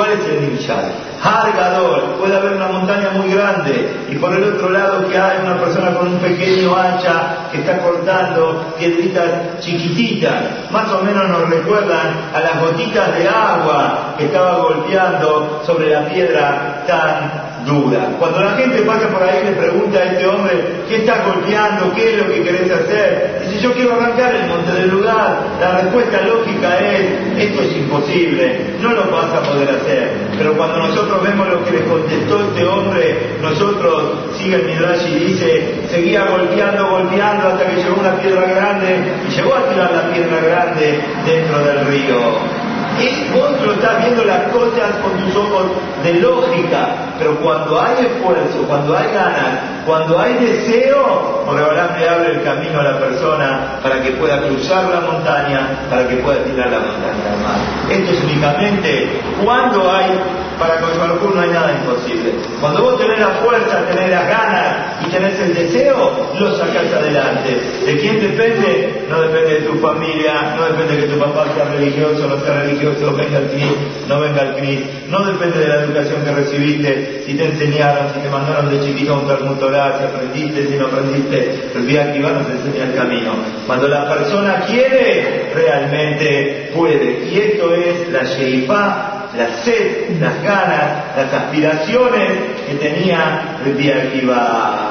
¿Cuál 0.00 0.12
es 0.12 0.28
el 0.28 0.40
Nimshal? 0.40 0.92
Hargador, 1.22 2.16
puede 2.18 2.34
haber 2.34 2.54
una 2.54 2.68
montaña 2.68 3.10
muy 3.10 3.34
grande 3.34 4.06
y 4.08 4.14
por 4.14 4.32
el 4.32 4.54
otro 4.54 4.70
lado 4.70 5.06
que 5.06 5.18
hay 5.18 5.40
una 5.42 5.60
persona 5.60 5.92
con 5.92 6.08
un 6.08 6.18
pequeño 6.20 6.74
hacha 6.74 7.50
que 7.52 7.58
está 7.58 7.80
cortando 7.80 8.74
piedritas 8.78 9.60
chiquititas, 9.60 10.70
más 10.70 10.90
o 10.90 11.04
menos 11.04 11.28
nos 11.28 11.50
recuerdan 11.50 12.30
a 12.34 12.40
las 12.40 12.62
gotitas 12.62 13.14
de 13.14 13.28
agua 13.28 14.14
que 14.16 14.24
estaba 14.24 14.56
golpeando 14.60 15.60
sobre 15.66 15.90
la 15.90 16.06
piedra 16.08 16.82
tan 16.86 17.49
dura. 17.66 18.16
Cuando 18.18 18.40
la 18.40 18.52
gente 18.52 18.82
pasa 18.82 19.08
por 19.08 19.22
ahí 19.22 19.44
le 19.44 19.52
pregunta 19.52 19.98
a 19.98 20.04
este 20.04 20.26
hombre, 20.26 20.52
¿qué 20.88 20.96
estás 20.96 21.24
golpeando? 21.26 21.92
¿Qué 21.94 22.12
es 22.12 22.18
lo 22.18 22.26
que 22.28 22.42
querés 22.42 22.70
hacer? 22.70 23.42
Dice, 23.46 23.60
yo 23.60 23.72
quiero 23.74 23.94
arrancar 23.94 24.34
el 24.34 24.48
monte 24.48 24.72
del 24.72 24.90
lugar. 24.90 25.38
La 25.60 25.80
respuesta 25.80 26.20
lógica 26.22 26.78
es, 26.78 27.06
esto 27.38 27.62
es 27.62 27.76
imposible, 27.76 28.76
no 28.80 28.92
lo 28.92 29.10
vas 29.10 29.32
a 29.32 29.42
poder 29.42 29.68
hacer. 29.68 30.10
Pero 30.36 30.54
cuando 30.54 30.78
nosotros 30.78 31.22
vemos 31.22 31.48
lo 31.48 31.64
que 31.64 31.72
le 31.72 31.84
contestó 31.84 32.40
este 32.40 32.64
hombre, 32.64 33.18
nosotros, 33.42 34.36
sigue 34.36 34.56
el 34.56 34.66
Midrash 34.66 35.06
y 35.08 35.24
dice, 35.24 35.74
seguía 35.88 36.24
golpeando, 36.26 36.88
golpeando 36.88 37.48
hasta 37.48 37.66
que 37.66 37.82
llegó 37.82 38.00
una 38.00 38.16
piedra 38.16 38.42
grande 38.46 38.96
y 39.28 39.32
llegó 39.32 39.54
a 39.54 39.68
tirar 39.68 39.90
la 39.92 40.12
piedra 40.12 40.40
grande 40.40 41.00
dentro 41.26 41.58
del 41.64 41.86
río. 41.86 42.59
Y 43.00 43.30
vos 43.32 43.50
estás 43.74 44.04
viendo 44.04 44.24
las 44.24 44.52
cosas 44.52 44.90
con 45.02 45.12
tus 45.24 45.34
ojos 45.36 45.66
de 46.04 46.14
lógica, 46.14 47.14
pero 47.18 47.36
cuando 47.36 47.80
hay 47.80 48.04
esfuerzo, 48.04 48.62
cuando 48.68 48.96
hay 48.96 49.06
ganas, 49.12 49.60
cuando 49.86 50.18
hay 50.18 50.34
deseo, 50.34 51.42
Boreolán 51.46 51.98
le 51.98 52.08
abre 52.08 52.32
el 52.32 52.42
camino 52.42 52.80
a 52.80 52.84
la 52.84 52.98
persona 52.98 53.78
para 53.82 54.02
que 54.02 54.10
pueda 54.12 54.42
cruzar 54.42 54.84
la 54.84 55.00
montaña, 55.00 55.86
para 55.88 56.06
que 56.06 56.16
pueda 56.16 56.44
tirar 56.44 56.68
la 56.68 56.80
montaña 56.80 57.32
al 57.32 57.40
mar. 57.40 57.58
Esto 57.90 58.12
es 58.12 58.22
únicamente 58.22 59.20
cuando 59.42 59.90
hay 59.90 60.18
para 60.60 60.78
con 60.78 61.34
no 61.34 61.40
hay 61.40 61.48
nada 61.48 61.72
imposible. 61.72 62.34
Cuando 62.60 62.82
vos 62.82 62.98
tenés 62.98 63.18
la 63.18 63.28
fuerza, 63.28 63.82
tenés 63.88 64.10
las 64.10 64.28
ganas 64.28 64.99
y 65.06 65.10
tenés 65.10 65.38
el 65.40 65.54
deseo, 65.54 66.34
lo 66.38 66.54
sacás 66.56 66.92
adelante. 66.92 67.56
¿De 67.86 67.96
quién 67.98 68.20
depende? 68.20 69.06
No 69.08 69.20
depende 69.22 69.60
de 69.60 69.66
tu 69.66 69.78
familia, 69.78 70.54
no 70.56 70.66
depende 70.66 70.96
de 70.96 71.02
que 71.02 71.14
tu 71.14 71.18
papá 71.18 71.46
sea 71.54 71.64
religioso, 71.64 72.26
no 72.26 72.40
sea 72.40 72.62
religioso, 72.62 73.14
venga 73.14 73.38
al 73.38 73.50
CRIS, 73.50 74.08
no 74.08 74.20
venga 74.20 74.40
al 74.42 74.56
CRIS, 74.56 74.80
no 75.08 75.24
depende 75.24 75.58
de 75.58 75.68
la 75.68 75.74
educación 75.84 76.24
que 76.24 76.32
recibiste, 76.32 77.22
si 77.26 77.34
te 77.34 77.44
enseñaron, 77.44 78.12
si 78.14 78.20
te 78.20 78.28
mandaron 78.28 78.70
de 78.70 78.84
chiquito 78.84 79.14
a 79.14 79.18
un 79.20 79.26
permutorá, 79.26 79.98
si 79.98 80.04
aprendiste, 80.04 80.66
si 80.66 80.74
no 80.76 80.86
aprendiste, 80.86 81.70
el 81.74 81.86
día 81.86 82.12
que 82.12 82.18
iba 82.18 82.30
nos 82.30 82.48
enseña 82.48 82.84
el 82.84 82.94
camino. 82.94 83.32
Cuando 83.66 83.88
la 83.88 84.08
persona 84.08 84.64
quiere, 84.66 85.50
realmente 85.54 86.70
puede. 86.74 87.24
Y 87.30 87.38
esto 87.38 87.74
es 87.74 88.08
la 88.10 88.24
Sheifá 88.24 89.20
la 89.36 89.62
sed, 89.62 90.20
las 90.20 90.42
ganas, 90.42 91.16
las 91.16 91.32
aspiraciones 91.32 92.32
que 92.66 92.74
tenía 92.74 93.58
Rabbi 93.64 93.90
Akiva. 93.90 94.89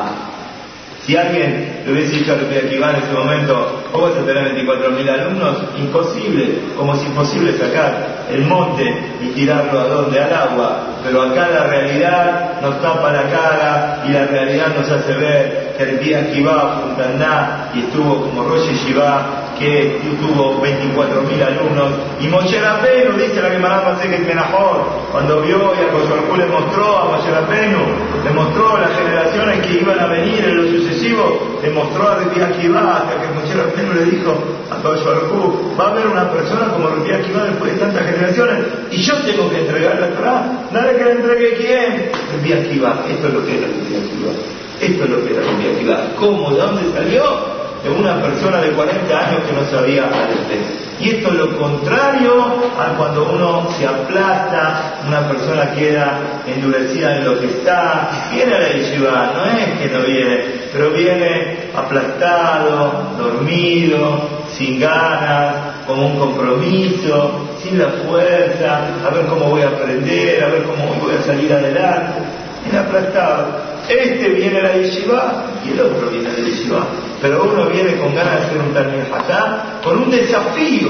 Si 1.10 1.18
alguien 1.18 1.82
le 1.88 1.92
hubiese 1.92 2.18
dicho 2.18 2.34
a 2.34 2.36
Rabbi 2.36 2.56
Akiva 2.56 2.92
en 2.92 2.98
ese 2.98 3.12
momento, 3.12 3.82
¿cómo 3.92 4.10
vas 4.10 4.16
a 4.16 4.24
tener 4.28 4.56
24.000 4.56 5.10
alumnos? 5.10 5.58
Imposible, 5.80 6.60
como 6.78 6.94
es 6.94 7.04
imposible 7.04 7.58
sacar 7.58 8.28
el 8.30 8.46
monte 8.46 8.84
y 9.20 9.30
tirarlo 9.30 9.80
a 9.80 9.86
donde, 9.86 10.20
al 10.20 10.32
agua. 10.32 10.84
Pero 11.04 11.24
acá 11.24 11.48
la 11.50 11.64
realidad 11.64 12.62
nos 12.62 12.80
tapa 12.80 13.12
la 13.12 13.24
cara 13.24 14.04
y 14.08 14.12
la 14.12 14.28
realidad 14.28 14.68
nos 14.78 14.88
hace 14.88 15.14
ver 15.16 15.74
que 15.76 15.84
el 15.84 16.00
día 16.00 16.20
a 16.20 16.80
Funtaná 16.80 17.72
y 17.74 17.80
estuvo 17.80 18.22
como 18.26 18.44
Rosh 18.44 18.70
Shiva 18.86 19.39
que 19.60 20.00
tuvo 20.22 20.62
24.000 20.64 21.44
alumnos. 21.44 21.92
Y 22.22 22.28
Moshe 22.28 22.60
Rabbeinu, 22.60 23.18
dice 23.18 23.42
la 23.42 23.50
Gemara 23.50 23.98
que 24.02 24.16
es 24.16 24.26
mejor 24.26 24.86
cuando 25.12 25.42
vio 25.42 25.74
y 25.76 25.84
a 25.84 25.92
Josué 25.92 26.38
le 26.38 26.46
mostró 26.46 26.98
a 26.98 27.06
Moshe 27.06 27.30
Rabbeinu, 27.30 27.80
le 28.24 28.32
mostró 28.32 28.76
a 28.76 28.82
las 28.82 28.98
generaciones 28.98 29.66
que 29.66 29.80
iban 29.80 30.00
a 30.00 30.08
venir 30.08 30.46
en 30.46 30.56
lo 30.56 30.64
sucesivo, 30.64 31.60
le 31.62 31.70
mostró 31.72 32.10
a 32.10 32.16
Rabbi 32.16 32.42
Akiva, 32.42 32.98
hasta 32.98 33.22
que 33.22 33.28
Moshe 33.34 33.54
Rabbeinu 33.56 33.94
le 33.94 34.06
dijo 34.06 34.34
a 34.72 34.76
Josué 34.82 35.14
va 35.78 35.86
a 35.86 35.92
haber 35.92 36.08
una 36.08 36.32
persona 36.32 36.72
como 36.74 36.88
Rabbi 36.88 37.12
Akiva 37.12 37.44
después 37.44 37.74
de 37.74 37.80
tantas 37.80 38.06
generaciones, 38.06 38.58
y 38.92 39.02
yo 39.02 39.14
tengo 39.26 39.50
que 39.50 39.60
entregar 39.60 40.00
la 40.00 40.10
Torah, 40.10 40.68
nada 40.72 40.94
que 40.94 41.04
le 41.04 41.12
entregue 41.12 41.54
quién, 41.58 42.12
Rabbi 42.32 42.54
Akiva, 42.54 43.04
esto 43.10 43.28
es 43.28 43.34
lo 43.34 43.46
que 43.46 43.58
era 43.58 43.68
Rabbi 43.68 43.96
Akiva. 43.96 44.32
Esto 44.80 45.04
es 45.04 45.10
lo 45.10 45.26
que 45.26 45.34
era 45.34 45.42
Rabbi 45.42 45.76
Akiva. 45.76 45.98
¿Cómo? 46.18 46.52
¿De 46.52 46.62
dónde 46.62 46.94
salió? 46.94 47.59
De 47.84 47.90
una 47.90 48.22
persona 48.22 48.62
de 48.62 48.72
40 48.72 49.18
años 49.18 49.44
que 49.44 49.54
no 49.54 49.66
sabía 49.70 50.06
alef. 50.06 50.90
Y 51.00 51.12
esto 51.12 51.30
es 51.30 51.36
lo 51.36 51.58
contrario 51.58 52.46
a 52.78 52.98
cuando 52.98 53.32
uno 53.32 53.70
se 53.72 53.88
aplasta, 53.88 55.00
una 55.08 55.30
persona 55.30 55.72
queda 55.74 56.20
endurecida 56.46 57.18
en 57.18 57.26
lo 57.26 57.40
que 57.40 57.46
está, 57.46 58.10
viene 58.34 58.54
a 58.54 58.60
la 58.60 58.70
yeshiva, 58.70 59.32
no 59.34 59.46
es 59.46 59.80
que 59.80 59.88
no 59.98 60.04
viene, 60.04 60.44
pero 60.74 60.90
viene 60.90 61.70
aplastado, 61.74 63.16
dormido, 63.18 64.28
sin 64.52 64.78
ganas, 64.82 65.56
con 65.88 66.00
un 66.00 66.20
compromiso, 66.20 67.48
sin 67.64 67.80
la 67.80 67.88
fuerza, 68.06 68.82
a 69.08 69.10
ver 69.14 69.26
cómo 69.28 69.46
voy 69.46 69.62
a 69.62 69.68
aprender, 69.68 70.44
a 70.44 70.48
ver 70.48 70.64
cómo 70.64 70.96
voy 71.02 71.16
a 71.16 71.24
salir 71.24 71.54
adelante, 71.54 72.20
viene 72.64 72.78
aplastado. 72.78 73.69
Este 73.90 74.30
viene 74.30 74.60
a 74.60 74.64
la 74.64 74.74
yeshiva 74.76 75.46
y 75.66 75.72
el 75.72 75.82
otro 75.82 76.10
viene 76.10 76.30
a 76.30 76.34
la 76.34 76.40
yeshiva 76.40 76.88
pero 77.22 77.44
uno 77.44 77.70
viene 77.70 77.98
con 77.98 78.16
ganas 78.16 78.40
de 78.40 78.46
hacer 78.46 78.58
un 78.60 78.74
Talmud 78.74 79.84
con 79.84 79.98
un 80.04 80.12
desafío 80.12 80.90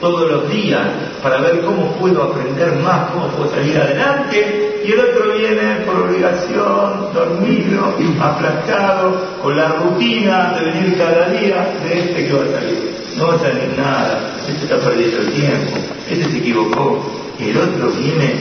todos 0.00 0.30
los 0.30 0.52
días 0.52 0.86
para 1.22 1.40
ver 1.40 1.60
cómo 1.60 1.92
puedo 1.96 2.22
aprender 2.22 2.72
más, 2.76 3.10
cómo 3.10 3.28
puedo 3.28 3.50
salir 3.50 3.76
adelante, 3.76 4.82
y 4.84 4.92
el 4.92 5.00
otro 5.00 5.34
viene 5.36 5.80
por 5.84 5.96
obligación, 5.96 7.12
dormido, 7.12 7.96
aplastado, 8.20 9.38
con 9.42 9.56
la 9.56 9.68
rutina 9.68 10.56
de 10.56 10.70
venir 10.70 10.98
cada 10.98 11.28
día 11.30 11.74
de 11.84 11.98
este 11.98 12.26
que 12.26 12.32
va 12.32 12.44
a 12.44 12.60
salir. 12.60 12.94
No 13.16 13.26
va 13.26 13.34
a 13.34 13.38
salir 13.38 13.74
nada, 13.76 14.36
este 14.48 14.64
está 14.64 14.76
perdiendo 14.88 15.18
el 15.18 15.32
tiempo, 15.32 15.76
este 16.08 16.30
se 16.30 16.38
equivocó, 16.38 17.04
y 17.40 17.50
el 17.50 17.58
otro 17.58 17.90
viene, 17.90 18.34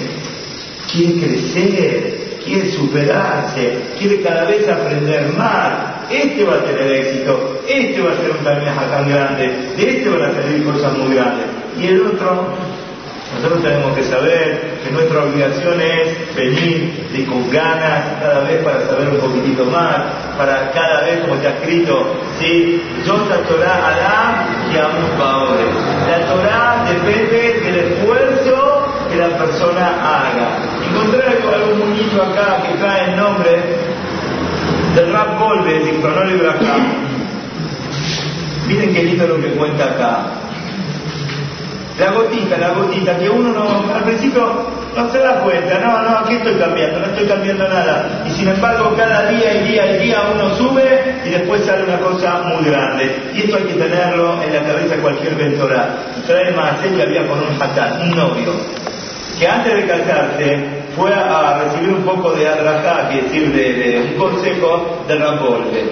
quiere 0.92 1.14
crecer, 1.20 2.27
quiere 2.48 2.72
superarse, 2.72 3.78
quiere 4.00 4.22
cada 4.22 4.46
vez 4.46 4.68
aprender 4.68 5.28
más, 5.38 5.98
este 6.10 6.44
va 6.46 6.56
a 6.56 6.64
tener 6.64 6.92
éxito, 6.92 7.62
este 7.68 8.02
va 8.02 8.12
a 8.14 8.16
ser 8.16 8.32
un 8.32 8.44
Talmeja 8.44 8.90
tan 8.90 9.10
grande, 9.10 9.52
de 9.76 9.90
este 9.90 10.10
van 10.10 10.22
a 10.22 10.34
salir 10.34 10.64
cosas 10.64 10.98
muy 10.98 11.16
grandes. 11.16 11.46
Y 11.78 11.88
el 11.88 12.02
otro, 12.08 12.48
nosotros 13.36 13.62
tenemos 13.62 13.94
que 13.96 14.04
saber 14.04 14.80
que 14.84 14.92
nuestra 14.92 15.24
obligación 15.24 15.82
es 15.82 16.36
venir 16.36 17.08
y 17.14 17.24
con 17.24 17.52
ganas 17.52 18.22
cada 18.22 18.40
vez 18.42 18.64
para 18.64 18.88
saber 18.88 19.10
un 19.10 19.18
poquitito 19.18 19.66
más, 19.66 19.98
para 20.38 20.72
cada 20.72 21.02
vez, 21.02 21.20
como 21.22 21.36
está 21.36 21.50
escrito, 21.50 22.16
¿sí? 22.40 22.82
Yo 23.06 23.18
la 23.30 23.38
Torah 23.48 23.88
hará 23.88 24.48
y 24.74 24.78
ahora. 24.78 25.64
La 26.08 26.26
Torah 26.26 26.86
depende 26.88 27.60
del 27.66 27.76
esfuerzo 27.76 28.27
la 29.18 29.38
persona 29.38 29.88
haga. 30.02 30.58
Encontré 30.90 31.24
algún 31.28 31.80
muñito 31.80 32.22
acá 32.22 32.62
que 32.64 32.78
trae 32.78 33.12
el 33.12 33.18
nombre 33.18 33.64
del 34.96 35.14
Rap 35.14 35.40
Golbe, 35.40 35.80
de 35.80 36.00
Cronol 36.00 36.50
acá. 36.50 36.76
Miren 38.68 38.94
qué 38.94 39.04
lindo 39.04 39.28
lo 39.28 39.42
que 39.42 39.52
cuenta 39.52 39.86
acá. 39.86 40.20
La 42.00 42.12
gotita, 42.12 42.58
la 42.58 42.70
gotita, 42.70 43.18
que 43.18 43.28
uno 43.28 43.52
no, 43.52 43.92
al 43.92 44.04
principio 44.04 44.68
no 44.96 45.12
se 45.12 45.18
da 45.20 45.40
cuenta, 45.42 45.80
no, 45.80 46.02
no, 46.02 46.18
aquí 46.20 46.36
estoy 46.36 46.56
cambiando, 46.56 47.00
no 47.00 47.06
estoy 47.08 47.28
cambiando 47.28 47.68
nada. 47.68 48.24
Y 48.28 48.32
sin 48.32 48.50
embargo, 48.50 48.94
cada 48.96 49.30
día 49.30 49.62
y 49.62 49.68
día 49.68 49.96
y 49.96 50.06
día 50.06 50.22
uno 50.34 50.56
sube 50.58 51.22
y 51.26 51.30
después 51.30 51.64
sale 51.66 51.84
una 51.84 52.00
cosa 52.00 52.42
muy 52.44 52.66
grande. 52.70 53.32
Y 53.34 53.42
esto 53.42 53.58
hay 53.58 53.64
que 53.64 53.74
tenerlo 53.74 54.42
en 54.44 54.54
la 54.54 54.62
cabeza 54.64 54.96
cualquier 54.98 55.36
ventora. 55.36 55.98
Trae 56.28 56.52
más, 56.52 56.80
que 56.82 57.02
había 57.02 57.28
con 57.28 57.40
un 57.40 57.62
hatán, 57.62 58.02
un 58.02 58.12
novio, 58.16 58.54
que 59.38 59.48
antes 59.48 59.74
de 59.74 59.86
casarse 59.86 60.58
fue 60.96 61.14
a, 61.14 61.64
recibir 61.64 61.94
un 61.94 62.04
poco 62.04 62.32
de 62.32 62.48
adrajá, 62.48 63.10
que 63.10 63.22
decir, 63.22 63.54
de, 63.54 64.14
un 64.14 64.20
consejo 64.20 65.04
de 65.08 65.16
Rambolde, 65.16 65.86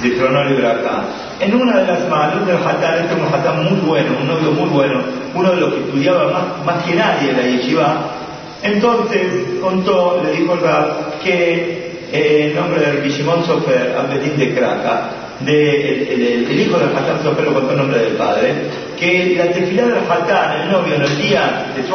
de 0.00 0.08
y 0.08 1.44
En 1.44 1.54
una 1.54 1.80
de 1.80 1.86
las 1.86 2.08
manos 2.08 2.46
del 2.46 2.56
Hatán, 2.56 2.94
este 3.00 3.14
es 3.14 3.20
un 3.20 3.32
Hatán 3.32 3.64
muy 3.64 3.80
bueno, 3.80 4.16
un 4.20 4.26
novio 4.26 4.52
muy 4.52 4.68
bueno, 4.68 5.00
uno 5.34 5.50
de 5.50 5.56
los 5.56 5.74
que 5.74 5.80
estudiaba 5.80 6.62
más, 6.64 6.84
que 6.84 6.94
nadie 6.94 7.32
la 7.32 7.42
yeshiva, 7.42 7.96
entonces 8.62 9.58
contó, 9.60 10.20
le 10.24 10.32
dijo 10.32 10.54
el 10.54 10.60
Rab, 10.60 11.20
que 11.22 12.08
eh, 12.12 12.46
el 12.48 12.56
nombre 12.56 12.80
de 12.80 13.00
Bishimon 13.00 13.44
Sofer, 13.44 13.94
Abedín 13.98 14.36
de 14.38 14.54
Kraka, 14.54 15.10
de, 15.40 16.14
el, 16.14 16.60
hijo 16.60 16.76
Hatán 16.76 17.22
Sofer 17.22 17.44
lo 17.44 17.54
contó 17.54 17.72
el 17.72 17.78
nombre 17.78 17.98
del 17.98 18.12
padre, 18.16 18.54
que 18.98 19.34
la 19.36 19.52
tefilá 19.52 19.86
del 19.86 19.98
Hatán, 20.08 20.62
el 20.62 20.70
novio, 20.70 20.94
en 20.94 21.02
el 21.02 21.22
día 21.22 21.72
de 21.74 21.82
su 21.82 21.94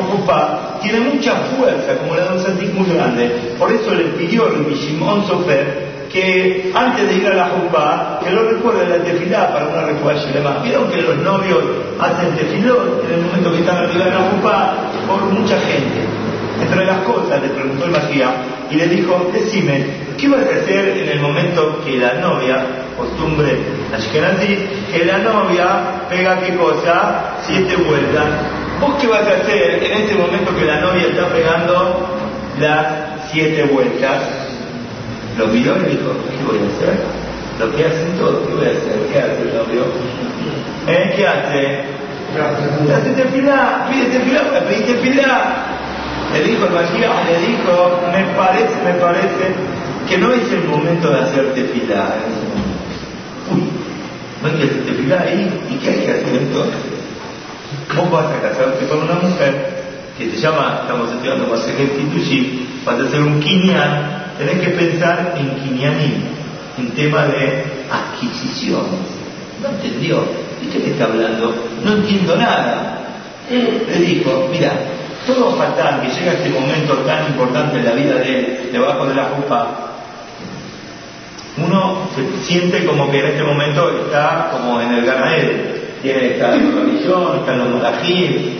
tiene 0.81 0.99
mucha 0.99 1.35
fuerza, 1.55 1.97
como 1.99 2.15
la 2.15 2.25
de 2.25 2.37
un 2.37 2.43
Santik 2.43 2.73
muy 2.73 2.89
grande. 2.93 3.31
Por 3.57 3.71
eso 3.71 3.93
le 3.93 4.05
pidió 4.05 4.47
el 4.47 4.75
Shimon 4.75 5.25
Sofer 5.27 5.87
que 6.11 6.71
antes 6.73 7.07
de 7.07 7.15
ir 7.15 7.27
a 7.27 7.33
la 7.33 7.45
Jupá, 7.49 8.19
que 8.23 8.31
lo 8.31 8.49
recuerde 8.49 8.87
la 8.87 9.03
tefilá 9.03 9.51
para 9.51 9.67
una 9.67 9.81
refugia 9.83 10.31
demás. 10.33 10.63
Vieron 10.63 10.89
que 10.89 11.01
los 11.01 11.17
novios 11.17 11.63
hacen 11.99 12.35
tefilot 12.35 13.05
en 13.05 13.13
el 13.13 13.21
momento 13.21 13.51
que 13.51 13.59
están 13.59 13.77
arriba 13.77 14.05
de 14.05 14.11
la 14.11 14.29
Jupá 14.31 14.75
por 15.07 15.21
mucha 15.25 15.59
gente. 15.59 16.07
Entre 16.61 16.85
las 16.85 16.99
cosas 16.99 17.41
le 17.41 17.49
preguntó 17.49 17.85
el 17.85 17.91
Magia 17.91 18.31
y 18.71 18.75
le 18.75 18.87
dijo, 18.87 19.29
decime, 19.33 19.85
¿qué 20.17 20.27
vas 20.27 20.41
a 20.41 20.61
hacer 20.61 20.97
en 20.97 21.09
el 21.09 21.19
momento 21.19 21.81
que 21.85 21.97
la 21.97 22.15
novia, 22.15 22.65
costumbre 22.97 23.59
Ashkenazi, 23.93 24.57
que 24.91 25.05
la 25.05 25.19
novia 25.19 26.07
pega 26.09 26.39
qué 26.41 26.55
cosa? 26.57 27.37
Siete 27.45 27.75
vueltas. 27.77 28.25
¿Vos 28.81 28.95
qué 28.99 29.07
vas 29.07 29.25
a 29.25 29.41
hacer 29.41 29.83
en 29.83 30.01
este 30.01 30.15
momento 30.15 30.55
que 30.55 30.65
la 30.65 30.81
novia 30.81 31.07
está 31.07 31.27
pegando 31.29 32.07
las 32.59 32.85
siete 33.31 33.63
vueltas? 33.63 34.23
Lo 35.37 35.47
miró 35.47 35.77
y 35.77 35.91
dijo, 35.91 36.11
¿qué 36.29 36.43
voy 36.45 36.59
a 36.59 36.75
hacer? 36.75 36.97
Lo 37.59 37.75
que 37.75 37.85
hacen 37.85 38.17
todos, 38.17 38.47
¿qué 38.47 38.53
voy 38.53 38.65
a 38.65 38.71
hacer? 38.71 39.07
¿Qué 39.11 39.19
hace 39.19 39.41
el 39.41 39.55
novio? 39.55 39.83
¿Eh? 40.87 41.13
¿Qué 41.15 41.27
hace? 41.27 41.97
Hace 42.93 43.11
tefilá, 43.13 43.87
pide 43.89 44.05
tefilá, 44.05 44.41
pide 44.67 44.93
tefilá. 44.93 45.55
Le 46.33 46.43
dijo 46.43 46.65
el 46.65 46.73
Mashiach, 46.73 47.25
le 47.25 47.47
dijo, 47.47 47.99
me 48.11 48.23
parece, 48.35 48.75
me 48.83 48.93
parece 48.99 49.55
que 50.09 50.17
no 50.17 50.33
es 50.33 50.51
el 50.51 50.65
momento 50.65 51.09
de 51.09 51.19
hacer 51.21 51.53
tefilá 51.53 52.15
no 52.17 52.53
hay 52.53 52.56
que 53.47 54.63
hacer 54.63 54.85
tefilá 54.85 55.21
ahí, 55.21 55.49
¿y 55.69 55.75
qué 55.75 55.89
hay 55.89 55.99
que 56.05 56.11
hacer 56.11 56.35
entonces? 56.35 56.75
Vos 57.95 58.11
vas 58.11 58.25
a 58.25 58.41
casarte 58.41 58.85
con 58.87 59.03
una 59.03 59.15
mujer 59.15 59.77
que 60.17 60.31
se 60.31 60.37
llama, 60.37 60.79
estamos 60.81 61.11
estudiando 61.11 61.47
Masejet 61.47 61.97
Kitushim, 61.97 62.65
vas 62.85 62.99
a 62.99 63.03
hacer 63.03 63.21
un 63.21 63.39
kinyan, 63.39 64.33
tenés 64.37 64.59
que 64.59 64.69
pensar 64.69 65.35
en 65.37 65.49
kinyanim, 65.63 66.13
en 66.77 66.91
tema 66.91 67.25
de 67.27 67.63
adquisiciones. 67.91 69.17
No 69.61 69.69
entendió. 69.69 70.17
¿De 70.61 70.69
qué 70.71 70.79
te 70.79 70.91
está 70.91 71.05
hablando? 71.05 71.53
No 71.83 71.93
entiendo 71.93 72.35
nada. 72.35 72.99
Le 73.49 73.99
dijo, 73.99 74.49
mira, 74.51 74.73
todo 75.25 75.51
fatal 75.55 76.01
que 76.01 76.09
llega 76.09 76.33
este 76.33 76.49
momento 76.49 76.93
tan 77.05 77.27
importante 77.27 77.77
en 77.77 77.85
la 77.85 77.91
vida 77.91 78.15
de 78.15 78.39
él, 78.39 78.69
debajo 78.71 79.05
de 79.05 79.15
la 79.15 79.25
jupa, 79.25 79.86
uno 81.65 82.09
se 82.15 82.43
siente 82.45 82.85
como 82.85 83.09
que 83.09 83.19
en 83.19 83.25
este 83.27 83.43
momento 83.43 84.05
está 84.05 84.49
como 84.51 84.79
en 84.81 84.93
el 84.93 85.05
Ganael. 85.05 85.73
Tiene 86.01 86.33
está 86.33 86.49
la 86.49 86.57
religión, 86.57 87.39
está 87.39 87.53
en 87.53 87.71
los 87.71 87.83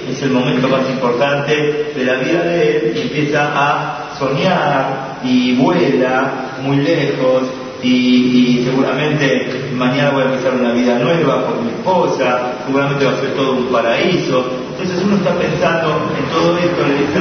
es 0.10 0.24
el 0.24 0.32
momento 0.32 0.68
más 0.68 0.90
importante 0.90 1.92
de 1.96 2.04
la 2.04 2.16
vida 2.16 2.42
de 2.42 2.78
él 2.78 2.94
y 2.96 3.02
empieza 3.02 3.52
a 3.54 4.16
soñar 4.18 5.20
y 5.24 5.54
vuela 5.56 6.56
muy 6.64 6.78
lejos 6.78 7.44
y, 7.84 8.64
seguramente 8.66 9.70
mañana 9.76 10.10
voy 10.12 10.24
a 10.24 10.26
empezar 10.26 10.56
una 10.56 10.74
vida 10.74 10.98
nueva 10.98 11.46
con 11.46 11.64
mi 11.64 11.72
esposa, 11.72 12.54
seguramente 12.66 13.06
va 13.06 13.12
a 13.12 13.22
ser 13.22 13.36
todo 13.36 13.54
un 13.54 13.68
paraíso, 13.68 14.46
Entonces 14.80 15.04
uno 15.04 15.16
está 15.16 15.34
pensando 15.40 16.12
en 16.16 16.26
todo 16.30 16.56
esto, 16.60 16.86
le 16.86 16.94
dice 16.94 17.20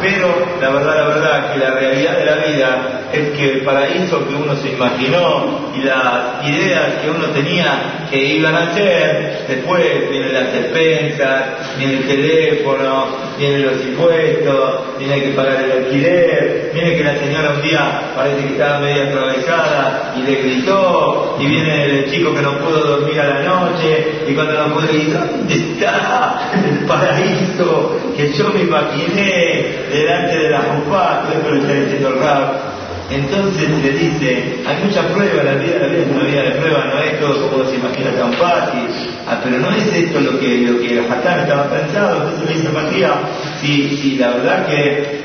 pero 0.00 0.46
la 0.60 0.70
verdad, 0.70 0.96
la 0.96 1.08
verdad, 1.08 1.52
que 1.52 1.58
la 1.58 1.70
realidad 1.72 2.16
de 2.16 2.24
la 2.26 2.36
vida 2.36 3.00
es 3.12 3.30
que 3.30 3.52
el 3.54 3.60
paraíso 3.62 4.28
que 4.28 4.34
uno 4.36 4.54
se 4.54 4.68
imaginó 4.68 5.72
y 5.74 5.82
las 5.82 6.46
ideas 6.46 7.02
que 7.02 7.10
uno 7.10 7.26
tenía 7.30 8.06
que 8.08 8.24
iban 8.24 8.54
a 8.54 8.72
ser, 8.72 9.46
después 9.48 10.10
vienen 10.10 10.32
las 10.32 10.54
expensas, 10.54 11.76
viene 11.76 11.94
el 11.94 12.06
teléfono, 12.06 13.06
vienen 13.38 13.66
los 13.66 13.84
impuestos, 13.84 14.98
viene 14.98 15.22
que 15.22 15.28
pagar 15.30 15.62
el 15.62 15.72
alquiler, 15.72 16.70
viene 16.72 16.96
que 16.96 17.04
la 17.04 17.18
señora 17.18 17.54
un 17.56 17.62
día 17.62 18.12
parece 18.14 18.46
que 18.46 18.52
estaba 18.52 18.80
media 18.80 19.04
atravesada 19.04 20.14
y 20.16 20.22
le 20.22 20.34
gritó, 20.42 21.36
y 21.40 21.46
viene 21.46 21.84
el 21.84 22.10
chico 22.10 22.34
que 22.34 22.42
no 22.42 22.58
pudo 22.58 22.98
dormir 22.98 23.20
a 23.20 23.28
la 23.28 23.42
noche, 23.42 24.24
y 24.26 24.34
cuando 24.34 24.54
no 24.54 24.74
pudo 24.74 24.92
ir, 24.92 25.12
¿dónde 25.12 25.54
está 25.54 26.50
el 26.54 26.86
paraíso 26.86 27.96
que 28.16 28.32
yo 28.32 28.48
me 28.48 28.62
imaginé 28.62 29.86
delante 29.92 30.38
de 30.38 30.50
la 30.50 30.60
jupá? 30.60 31.22
Todo 31.22 31.38
esto 31.38 31.50
lo 31.50 31.60
está 31.60 31.72
diciendo 31.72 32.08
el 32.08 32.18
rap 32.20 32.75
entonces 33.10 33.70
le 33.70 33.90
dice, 33.92 34.62
hay 34.66 34.84
muchas 34.84 35.06
pruebas, 35.06 35.44
la 35.44 35.54
vida, 35.54 35.78
la 35.80 35.86
vida 35.86 36.02
es 36.02 36.10
una 36.10 36.24
vida 36.24 36.42
de 36.42 36.50
pruebas, 36.52 36.86
no 36.86 37.00
es 37.00 37.20
todo 37.20 37.50
como 37.50 37.64
se 37.64 37.76
imagina 37.76 38.10
tan 38.10 38.32
fácil, 38.32 38.88
ah, 39.28 39.40
pero 39.44 39.58
no 39.58 39.70
es 39.70 39.86
esto 39.86 40.20
lo 40.20 40.40
que, 40.40 40.58
lo 40.58 40.80
que 40.80 40.98
estaba 40.98 41.70
pensado, 41.70 42.16
entonces 42.16 42.48
le 42.48 42.54
dice 42.56 42.68
Matías, 42.70 43.12
si, 43.60 43.96
si 43.96 44.16
la 44.16 44.30
verdad 44.30 44.66
que 44.66 45.24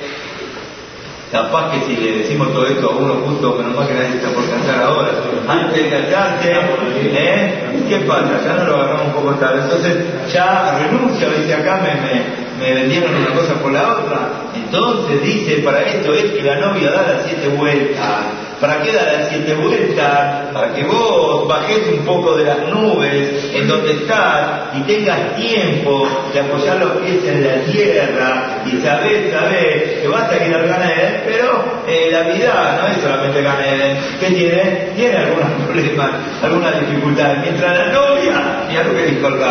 capaz 1.32 1.72
que 1.72 1.86
si 1.88 2.02
le 2.02 2.20
decimos 2.20 2.52
todo 2.54 2.68
esto 2.68 2.92
a 2.92 2.96
uno 2.98 3.14
justo, 3.26 3.58
que 3.58 3.64
más 3.64 3.88
que 3.88 3.94
nadie 3.96 4.16
está 4.16 4.30
por 4.30 4.48
cansar 4.48 4.84
ahora, 4.84 5.10
antes 5.48 5.84
de 5.84 5.90
casarse, 5.90 6.52
¿eh? 6.52 7.54
¿qué 7.90 7.98
pasa? 8.00 8.42
Ya 8.46 8.54
no 8.56 8.66
lo 8.66 8.76
agarramos 8.76 9.08
un 9.08 9.14
poco 9.14 9.36
tarde, 9.36 9.62
entonces 9.64 10.06
ya 10.32 10.78
renuncia, 10.78 11.30
dice 11.30 11.54
acá 11.56 11.82
me 11.82 12.51
me 12.62 12.74
vendieron 12.74 13.16
una 13.16 13.34
cosa 13.34 13.56
por 13.56 13.72
la 13.72 13.98
otra. 13.98 14.30
Entonces 14.56 15.24
dice, 15.24 15.58
para 15.58 15.82
esto 15.84 16.14
es 16.14 16.32
que 16.32 16.44
la 16.44 16.60
novia 16.60 16.92
da 16.92 17.02
las 17.02 17.26
siete 17.26 17.48
vueltas. 17.50 18.41
¿Para 18.62 18.80
qué 18.84 18.92
da 18.92 19.04
las 19.12 19.30
siete 19.30 19.56
vueltas? 19.56 20.54
Para 20.54 20.72
que 20.72 20.84
vos 20.84 21.48
bajes 21.48 21.88
un 21.98 22.06
poco 22.06 22.36
de 22.36 22.46
las 22.46 22.60
nubes 22.70 23.52
en 23.56 23.68
donde 23.68 23.94
estás 23.94 24.70
y 24.78 24.82
tengas 24.82 25.36
tiempo 25.36 26.08
de 26.32 26.42
apoyar 26.42 26.78
los 26.78 26.92
pies 26.98 27.26
en 27.26 27.44
la 27.44 27.64
tierra 27.66 28.62
y 28.64 28.80
sabés, 28.82 29.34
sabés 29.34 30.02
que 30.02 30.08
vas 30.08 30.32
a 30.32 30.38
quedar 30.38 30.68
ganar, 30.68 31.24
pero 31.26 31.82
eh, 31.88 32.10
la 32.12 32.22
vida 32.22 32.80
no 32.80 32.88
es 32.88 33.02
solamente 33.02 33.42
ganar. 33.42 33.98
¿Qué 34.20 34.28
tiene? 34.28 34.92
Tiene 34.96 35.18
algunos 35.18 35.52
problemas, 35.66 36.12
algunas 36.44 36.80
dificultades. 36.82 37.40
Mientras 37.42 37.78
la 37.80 37.92
novia, 37.92 38.64
mira 38.70 38.84
lo 38.84 38.96
que 38.96 39.06
dijo 39.08 39.28
el 39.28 39.42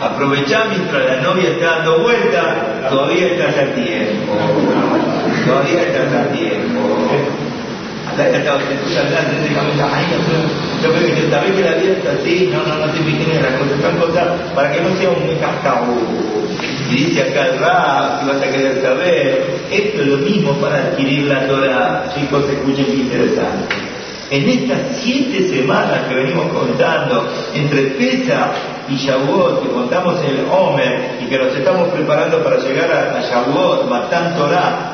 aprovechá 0.00 0.66
mientras 0.68 1.06
la 1.06 1.22
novia 1.22 1.48
está 1.50 1.66
dando 1.76 2.02
vuelta, 2.02 2.86
todavía 2.90 3.28
estás 3.28 3.56
a 3.56 3.74
tiempo. 3.74 4.34
Todavía 5.46 5.82
estás 5.82 6.12
a 6.12 6.32
tiempo. 6.32 7.47
Hasta 8.18 8.42
que 8.42 8.48
hablando 8.48 9.40
de 9.42 9.48
yo 10.82 10.92
creo 10.92 11.14
que 11.14 11.30
sabes 11.30 11.52
que 11.52 11.62
la 11.62 11.74
vida 11.74 11.92
está 11.92 12.12
así, 12.12 12.50
no, 12.52 12.62
no, 12.64 12.84
no 12.84 12.92
te 12.92 12.98
imagines 12.98 13.42
las 13.42 13.52
cosas, 13.52 13.80
son 13.80 13.96
cosas 13.96 14.26
para 14.54 14.72
que 14.72 14.80
no 14.80 14.96
sea 14.96 15.10
un 15.10 15.36
cascabú. 15.38 16.00
Y 16.90 16.94
dice 17.04 17.22
acá 17.22 17.46
el 17.46 17.58
rap, 17.60 18.20
si 18.20 18.28
vas 18.28 18.42
a 18.42 18.50
querer 18.50 18.82
saber, 18.82 19.46
esto 19.70 20.02
es 20.02 20.08
lo 20.08 20.16
mismo 20.18 20.52
para 20.54 20.78
adquirir 20.78 21.26
la 21.26 21.46
Torah. 21.46 22.04
Chicos, 22.14 22.44
escuchen 22.48 22.86
qué 22.86 22.94
interesante. 22.94 23.76
En 24.30 24.48
estas 24.48 24.78
siete 25.00 25.48
semanas 25.48 26.06
que 26.08 26.14
venimos 26.14 26.48
contando, 26.52 27.32
entre 27.54 27.82
Pesa 27.82 28.52
y 28.88 28.96
Shavuot, 28.96 29.62
que 29.62 29.68
contamos 29.68 30.22
el 30.24 30.46
Omer 30.50 31.18
y 31.20 31.26
que 31.26 31.38
nos 31.38 31.54
estamos 31.54 31.88
preparando 31.88 32.42
para 32.42 32.58
llegar 32.58 32.90
a, 32.90 33.18
a 33.18 33.20
Shavuot, 33.20 33.88
Matán 33.88 34.34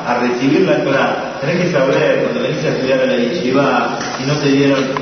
a 0.05 0.19
recibir 0.19 0.61
la 0.61 0.83
Torah, 0.83 1.37
tenés 1.41 1.65
que 1.65 1.71
saber, 1.71 2.23
cuando 2.23 2.41
venís 2.41 2.63
a 2.63 2.69
estudiar 2.69 3.01
a 3.01 3.05
la 3.05 3.15
Yeshiva, 3.15 3.99
si 4.17 4.25
no 4.25 4.33
te 4.35 4.47
dieron 4.49 4.95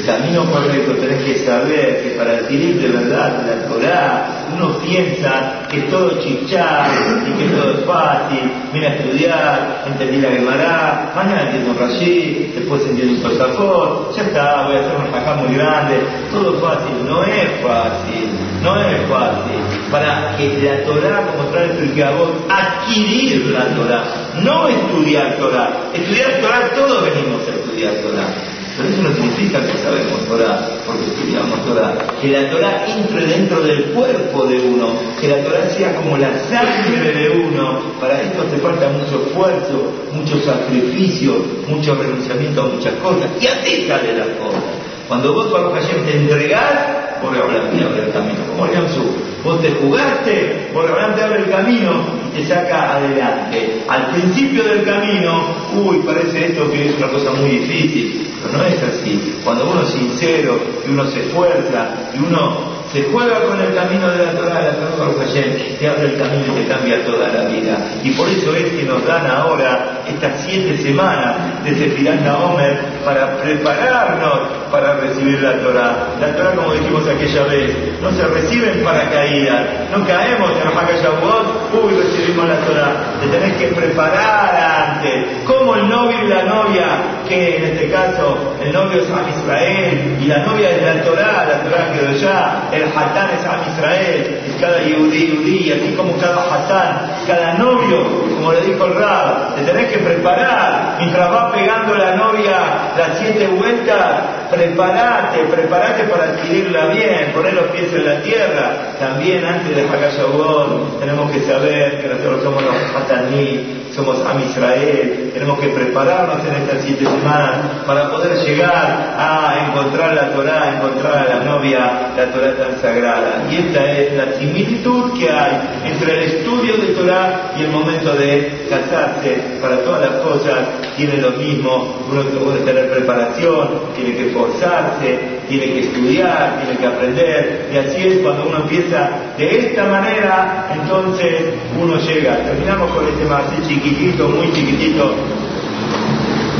el 0.00 0.06
camino 0.06 0.44
correcto, 0.50 0.94
tenés 0.94 1.24
que 1.24 1.44
saber 1.44 2.02
que 2.02 2.10
para 2.16 2.38
adquirir 2.38 2.80
de 2.80 2.88
verdad 2.88 3.44
la 3.46 3.68
Torah, 3.68 4.46
uno 4.54 4.78
piensa 4.78 5.66
que 5.70 5.82
todo 5.82 6.12
es 6.12 6.24
chichar 6.24 6.90
y 7.26 7.32
que 7.32 7.54
todo 7.54 7.72
es 7.72 7.84
fácil, 7.84 8.50
viene 8.72 8.86
a 8.86 8.94
estudiar, 8.94 9.84
entendí 9.86 10.20
la 10.20 10.30
Gemara, 10.30 11.12
mañana 11.14 11.42
entiendo 11.42 11.70
un 11.70 11.78
después 11.78 12.82
entiendo 12.86 13.14
un 13.14 13.22
Tosafot, 13.22 14.16
ya 14.16 14.22
está, 14.22 14.66
voy 14.66 14.76
a 14.76 14.80
hacer 14.80 14.96
una 14.96 15.18
acá 15.18 15.34
muy 15.34 15.54
grande, 15.54 16.00
todo 16.32 16.54
es 16.54 16.62
fácil, 16.62 17.06
no 17.06 17.22
es 17.22 17.50
fácil, 17.62 18.28
no 18.62 18.80
es 18.80 19.00
fácil. 19.08 19.90
Para 19.90 20.36
que 20.36 20.60
la 20.62 20.84
Torah, 20.84 21.26
como 21.26 21.48
trae 21.50 21.64
el 21.66 22.16
vos 22.16 22.30
adquirir 22.48 23.46
la 23.46 23.66
Torah, 23.74 24.04
no 24.42 24.68
estudiar 24.68 25.36
Torah. 25.36 25.90
Estudiar 25.92 26.40
Torah, 26.40 26.70
todos 26.74 27.04
venimos 27.04 27.42
a 27.46 27.50
estudiar 27.50 27.94
Torah. 28.02 28.59
Pero 28.76 28.88
eso 28.88 29.02
no 29.02 29.14
significa 29.14 29.60
que 29.60 29.78
sabemos 29.78 30.26
Torah, 30.26 30.68
porque 30.86 31.04
estudiamos 31.04 31.64
Torah. 31.66 31.98
Que 32.20 32.28
la 32.28 32.50
Torah 32.50 32.86
entre 32.86 33.26
dentro 33.26 33.60
del 33.60 33.84
cuerpo 33.92 34.46
de 34.46 34.60
uno, 34.60 34.92
que 35.20 35.28
la 35.28 35.42
Torah 35.42 35.68
sea 35.68 35.96
como 35.96 36.16
la 36.16 36.30
sangre 36.48 37.12
de 37.12 37.30
uno. 37.30 37.80
Para 38.00 38.20
esto 38.22 38.42
hace 38.42 38.58
falta 38.58 38.88
mucho 38.88 39.26
esfuerzo, 39.26 39.92
mucho 40.12 40.40
sacrificio, 40.40 41.44
mucho 41.68 41.94
renunciamiento 41.94 42.62
a 42.62 42.66
muchas 42.66 42.94
cosas. 42.94 43.30
Y 43.40 43.46
así 43.46 43.86
sale 43.86 44.16
las 44.16 44.28
cosas. 44.38 44.62
Cuando 45.08 45.34
vos, 45.34 45.50
Baruch 45.50 45.74
Hashem, 45.74 46.04
te 46.04 46.16
entregás, 46.16 47.18
por 47.20 47.36
hablar 47.36 47.70
te 47.70 47.84
abre 47.84 48.04
el 48.04 48.12
camino. 48.12 48.38
Como 48.48 48.66
Su, 48.88 49.04
vos 49.42 49.60
te 49.60 49.72
jugaste, 49.72 50.68
por 50.72 50.88
hablar 50.88 51.16
te 51.16 51.22
abre 51.22 51.40
el 51.40 51.50
camino 51.50 52.04
y 52.28 52.38
te 52.40 52.46
saca 52.46 52.96
adelante. 52.96 53.82
Al 53.88 54.12
principio 54.12 54.62
del 54.64 54.84
camino, 54.84 55.46
uy, 55.84 55.98
parece 56.06 56.46
esto 56.46 56.70
que 56.70 56.90
es 56.90 56.96
una 56.96 57.08
cosa 57.08 57.32
muy 57.32 57.50
difícil, 57.50 58.29
pero 58.42 58.58
no 58.58 58.64
es 58.64 58.82
así. 58.82 59.34
Cuando 59.44 59.70
uno 59.70 59.82
es 59.82 59.90
sincero, 59.90 60.58
y 60.86 60.90
uno 60.90 61.06
se 61.06 61.26
esfuerza, 61.26 62.10
y 62.14 62.18
uno 62.18 62.79
se 62.92 63.04
juega 63.04 63.40
con 63.42 63.60
el 63.60 63.74
camino 63.74 64.08
de 64.08 64.26
la 64.26 64.32
Torah, 64.32 64.60
la 64.60 64.72
Torah 64.72 65.12
Hashem, 65.18 65.78
te 65.78 65.88
abre 65.88 66.06
el 66.06 66.18
camino 66.18 66.44
y 66.48 66.62
te 66.62 66.68
cambia 66.68 67.04
toda 67.04 67.28
la 67.28 67.44
vida. 67.48 67.78
Y 68.02 68.10
por 68.12 68.28
eso 68.28 68.54
es 68.54 68.64
que 68.72 68.82
nos 68.82 69.06
dan 69.06 69.30
ahora 69.30 70.02
estas 70.08 70.40
siete 70.40 70.76
semanas 70.78 71.62
de 71.64 71.74
Sefirán 71.76 72.26
Homer 72.26 72.80
para 73.04 73.36
prepararnos 73.38 74.60
para 74.70 74.94
recibir 74.94 75.40
la 75.40 75.58
Torah. 75.58 76.08
La 76.20 76.34
Torah, 76.36 76.54
como 76.54 76.72
dijimos 76.72 77.06
aquella 77.06 77.44
vez, 77.44 78.00
no 78.00 78.10
se 78.12 78.26
recibe 78.26 78.72
en 78.72 78.84
paracaídas, 78.84 79.90
no 79.90 80.06
caemos 80.06 80.52
en 80.52 80.68
Hakayabot, 80.68 81.72
uy, 81.72 81.94
recibimos 81.94 82.48
la 82.48 82.56
Torah. 82.60 82.92
Te 83.20 83.28
tenés 83.28 83.56
que 83.56 83.66
preparar 83.68 84.94
antes. 84.94 85.44
Como 85.44 85.74
el 85.74 85.88
novio 85.88 86.24
y 86.24 86.28
la 86.28 86.42
novia, 86.44 86.86
que 87.28 87.56
en 87.56 87.64
este 87.64 87.90
caso 87.90 88.54
el 88.62 88.72
novio 88.72 89.02
es 89.02 89.08
Israel 89.08 90.16
y 90.20 90.26
la 90.26 90.38
novia 90.44 90.70
es 90.70 90.82
la 90.82 91.02
Torah, 91.02 91.46
la 91.46 91.62
Torah 91.62 91.92
quedó 91.92 92.12
ya, 92.12 92.68
el 92.82 92.88
Hatán 92.96 93.30
es 93.38 93.46
Am 93.46 93.60
Israel, 93.72 94.40
es 94.46 94.56
cada 94.60 94.82
Yudí, 94.82 95.28
Yudí, 95.28 95.72
así 95.72 95.94
como 95.94 96.16
cada 96.18 96.42
Hatán, 96.42 97.10
cada 97.26 97.54
novio, 97.54 98.24
como 98.34 98.52
le 98.52 98.62
dijo 98.62 98.84
el 98.84 98.94
Rab, 98.94 99.54
te 99.54 99.62
tenés 99.62 99.92
que 99.92 99.98
preparar 99.98 100.96
mientras 100.98 101.30
va 101.30 101.52
pegando 101.52 101.94
la 101.94 102.16
novia 102.16 102.56
las 102.96 103.18
siete 103.18 103.46
vueltas, 103.48 104.20
preparate, 104.50 105.44
preparate 105.44 106.04
para 106.04 106.24
adquirirla 106.24 106.86
bien, 106.86 107.32
poner 107.34 107.54
los 107.54 107.66
pies 107.66 107.92
en 107.92 108.04
la 108.04 108.20
tierra. 108.22 108.72
También 108.98 109.44
antes 109.44 109.74
de 109.74 109.88
Hakashawon 109.88 110.98
tenemos 110.98 111.30
que 111.30 111.40
saber 111.42 112.00
que 112.00 112.08
nosotros 112.08 112.42
somos 112.42 112.62
los 112.62 112.74
Hataní, 112.96 113.79
somos 113.94 114.20
Am 114.26 114.40
Israel, 114.42 115.30
tenemos 115.32 115.58
que 115.58 115.68
prepararnos 115.68 116.46
en 116.46 116.54
estas 116.62 116.82
siete 116.84 117.04
semanas 117.04 117.82
para 117.86 118.10
poder 118.10 118.36
llegar 118.38 119.14
a 119.18 119.66
encontrar 119.68 120.14
la 120.14 120.32
Torah, 120.32 120.76
encontrar 120.76 121.18
a 121.18 121.36
la 121.36 121.44
novia, 121.44 122.12
la 122.16 122.26
Torah 122.32 122.54
tan 122.56 122.80
sagrada. 122.80 123.46
Y 123.50 123.56
esta 123.56 123.90
es 123.92 124.12
la 124.14 124.38
similitud 124.38 125.18
que 125.18 125.30
hay 125.30 125.60
entre 125.84 126.14
el 126.14 126.22
estudio 126.32 126.76
de 126.76 126.88
Torah 126.94 127.52
y 127.56 127.62
el 127.62 127.70
momento 127.70 128.14
de 128.14 128.66
casarse. 128.68 129.58
Para 129.60 129.78
todas 129.78 130.00
las 130.02 130.20
cosas 130.20 130.58
tiene 130.96 131.16
lo 131.18 131.32
mismo, 131.32 132.06
uno 132.10 132.22
puede 132.44 132.60
tener 132.60 132.90
preparación, 132.90 133.80
tiene 133.96 134.16
que 134.16 134.28
esforzarse, 134.28 135.40
tiene 135.48 135.72
que 135.72 135.80
estudiar, 135.80 136.60
tiene 136.62 136.78
que 136.78 136.86
aprender, 136.86 137.68
y 137.72 137.76
así 137.76 138.06
es 138.06 138.18
cuando 138.18 138.48
uno 138.48 138.58
empieza 138.58 139.10
de 139.36 139.58
esta 139.58 139.84
manera, 139.84 140.68
entonces 140.72 141.54
uno 141.80 141.96
llega. 141.96 142.36
Terminamos 142.44 142.90
con 142.92 143.08
este 143.08 143.24
más 143.24 143.50
chiquitito, 143.82 144.28
muy 144.28 144.52
chiquitito, 144.52 145.14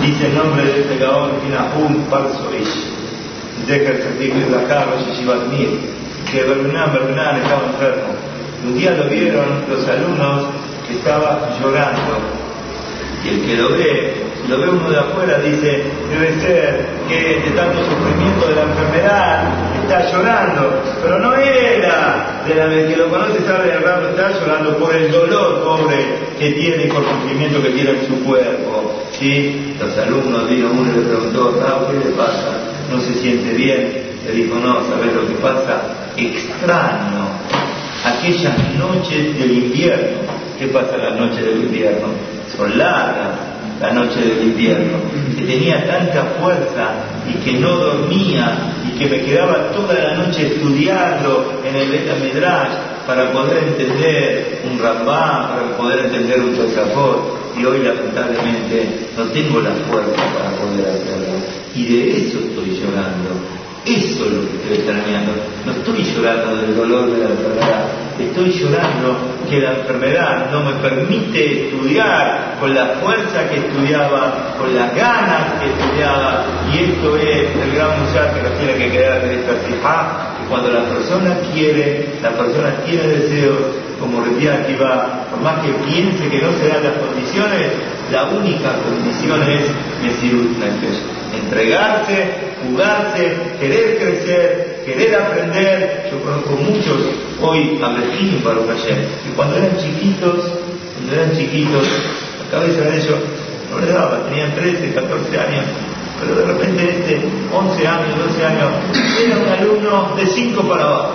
dice 0.03 0.27
el 0.27 0.35
nombre 0.35 0.65
de 0.65 0.81
este 0.81 0.99
gaón, 0.99 1.33
Tinahum 1.43 2.05
Parsoish, 2.05 2.87
Deker 3.67 4.01
Tzadik 4.01 4.35
y 4.35 5.11
Yeshivat 5.11 5.47
Mir, 5.49 5.69
que 6.31 6.43
Bernan 6.43 6.93
Bernan 6.93 7.37
estaba 7.43 7.67
enfermo. 7.67 8.15
Un 8.65 8.79
día 8.79 8.93
lo 8.93 9.09
vieron 9.09 9.65
los 9.69 9.87
alumnos 9.89 10.47
que 10.87 10.95
estaba 10.95 11.51
llorando, 11.61 12.19
y 13.25 13.29
el 13.29 13.41
que 13.43 13.57
lo 13.57 13.71
ve 13.71 14.30
lo 14.49 14.61
ve 14.61 14.69
uno 14.69 14.91
de 14.91 14.99
afuera, 14.99 15.39
dice, 15.39 15.85
debe 16.11 16.41
ser 16.41 16.87
que 17.09 17.41
de 17.45 17.51
tanto 17.57 17.79
sufrimiento 17.85 18.49
de 18.49 18.55
la 18.55 18.63
enfermedad 18.63 19.45
está 19.83 20.11
llorando, 20.13 20.83
pero 21.03 21.19
no 21.19 21.35
era 21.35 22.43
de 22.47 22.55
la 22.55 22.89
que 22.89 22.97
lo 22.97 23.09
conoce 23.09 23.45
sabe 23.45 23.71
de 23.71 23.79
verdad, 23.79 24.11
está 24.11 24.41
llorando 24.41 24.77
por 24.79 24.95
el 24.95 25.11
dolor 25.11 25.63
pobre 25.65 25.97
que 26.39 26.53
tiene 26.53 26.87
por 26.87 27.03
el 27.03 27.11
sufrimiento 27.11 27.63
que 27.63 27.71
tiene 27.71 27.91
en 27.91 28.07
su 28.07 28.25
cuerpo. 28.25 28.93
¿sí? 29.19 29.77
Los 29.79 29.97
alumnos 29.99 30.49
vino 30.49 30.71
uno 30.71 30.91
y 30.93 30.97
le 30.97 31.07
preguntó, 31.07 31.55
¿qué 31.91 32.09
le 32.09 32.15
pasa? 32.17 32.53
¿No 32.91 33.01
se 33.01 33.15
siente 33.15 33.53
bien? 33.55 34.11
Le 34.27 34.33
dijo, 34.33 34.57
no, 34.59 34.87
¿sabes 34.89 35.13
lo 35.15 35.27
que 35.27 35.35
pasa? 35.35 35.83
Extraño 36.17 37.29
aquellas 38.05 38.75
noches 38.75 39.39
del 39.39 39.51
invierno. 39.51 40.19
¿Qué 40.59 40.67
pasa 40.69 40.97
las 40.97 41.19
noches 41.19 41.45
del 41.45 41.63
invierno? 41.65 42.09
Son 42.57 42.77
largas 42.77 43.50
la 43.81 43.93
noche 43.93 44.21
del 44.21 44.43
invierno, 44.43 44.99
que 45.35 45.43
tenía 45.43 45.87
tanta 45.87 46.23
fuerza 46.39 46.91
y 47.29 47.35
que 47.43 47.59
no 47.59 47.77
dormía 47.77 48.75
y 48.87 48.99
que 48.99 49.07
me 49.09 49.23
quedaba 49.23 49.71
toda 49.73 49.95
la 49.95 50.15
noche 50.15 50.47
estudiando 50.47 51.63
en 51.65 51.75
el 51.75 51.91
Beta 51.91 52.15
Medrash 52.21 52.73
para 53.07 53.33
poder 53.33 53.65
entender 53.65 54.61
un 54.71 54.79
Rambam, 54.79 55.49
para 55.49 55.77
poder 55.79 56.07
entender 56.07 56.41
un 56.41 56.55
Tosafot 56.55 57.55
y 57.59 57.65
hoy 57.65 57.79
lamentablemente 57.83 59.09
no 59.17 59.25
tengo 59.25 59.61
la 59.61 59.71
fuerza 59.71 60.23
para 60.35 60.51
poder 60.57 60.87
hacerlo. 60.87 61.41
Y 61.75 61.85
de 61.85 62.19
eso 62.19 62.39
estoy 62.39 62.79
llorando 62.79 63.60
eso 63.85 64.25
es 64.27 64.33
lo 64.33 64.41
que 64.49 64.57
estoy 64.57 64.77
extrañando. 64.77 65.33
No 65.65 65.73
estoy 65.73 66.05
llorando 66.05 66.57
del 66.57 66.77
dolor 66.77 67.11
de 67.11 67.19
la 67.19 67.31
enfermedad, 67.31 67.85
estoy 68.19 68.51
llorando 68.53 69.17
que 69.49 69.61
la 69.61 69.73
enfermedad 69.73 70.51
no 70.51 70.65
me 70.65 70.73
permite 70.81 71.69
estudiar 71.69 72.57
con 72.61 72.75
la 72.75 72.87
fuerza 73.01 73.49
que 73.49 73.57
estudiaba, 73.57 74.55
con 74.59 74.75
las 74.75 74.95
ganas 74.95 75.61
que 75.61 75.71
estudiaba. 75.71 76.45
Y 76.73 76.79
esto 76.79 77.17
es 77.17 77.49
el 77.57 77.75
gran 77.75 78.01
musar 78.01 78.35
que 78.35 78.43
nos 78.43 78.59
tiene 78.59 78.75
que 78.75 78.91
quedar 78.91 79.23
de 79.23 79.35
esta 79.41 79.55
fija, 79.67 80.37
que 80.39 80.47
cuando 80.49 80.71
la 80.71 80.85
persona 80.85 81.37
quiere, 81.53 82.19
la 82.23 82.31
persona 82.31 82.75
tiene 82.85 83.07
deseos, 83.09 83.59
como 83.99 84.23
decía 84.23 84.61
aquí 84.63 84.75
va, 84.75 85.27
por 85.31 85.41
más 85.41 85.65
que 85.65 85.73
piense 85.91 86.29
que 86.29 86.43
no 86.43 86.53
se 86.53 86.69
dan 86.69 86.85
las 86.85 86.97
condiciones, 86.99 87.73
la 88.11 88.25
única 88.25 88.75
condición 88.83 89.43
es 89.43 89.65
decir 90.03 90.35
una 90.57 90.67
entregarse 91.35 92.51
jugarse, 92.69 93.37
querer 93.59 93.99
crecer, 93.99 94.83
querer 94.85 95.15
aprender. 95.17 96.11
Yo 96.11 96.23
conozco 96.23 96.51
muchos 96.51 96.99
hoy 97.41 97.81
abrejín 97.83 98.43
para 98.43 98.61
ayer, 98.61 99.09
que 99.25 99.31
cuando 99.35 99.57
eran 99.57 99.77
chiquitos, 99.79 100.53
cuando 100.95 101.15
eran 101.15 101.37
chiquitos, 101.37 101.87
la 102.45 102.59
cabeza 102.59 102.83
de 102.83 102.97
ellos 102.97 103.19
no 103.71 103.81
les 103.81 103.95
daba, 103.95 104.25
tenían 104.29 104.55
13, 104.55 104.95
14 104.95 105.39
años, 105.39 105.65
pero 106.21 106.35
de 106.35 106.45
repente 106.47 106.91
este 106.91 107.21
11 107.53 107.87
años, 107.87 108.19
12 108.29 108.47
años, 108.47 108.71
era 109.25 109.37
un 109.37 109.49
alumno 109.49 110.17
de 110.17 110.27
5 110.27 110.63
para 110.69 110.85
abajo. 110.85 111.15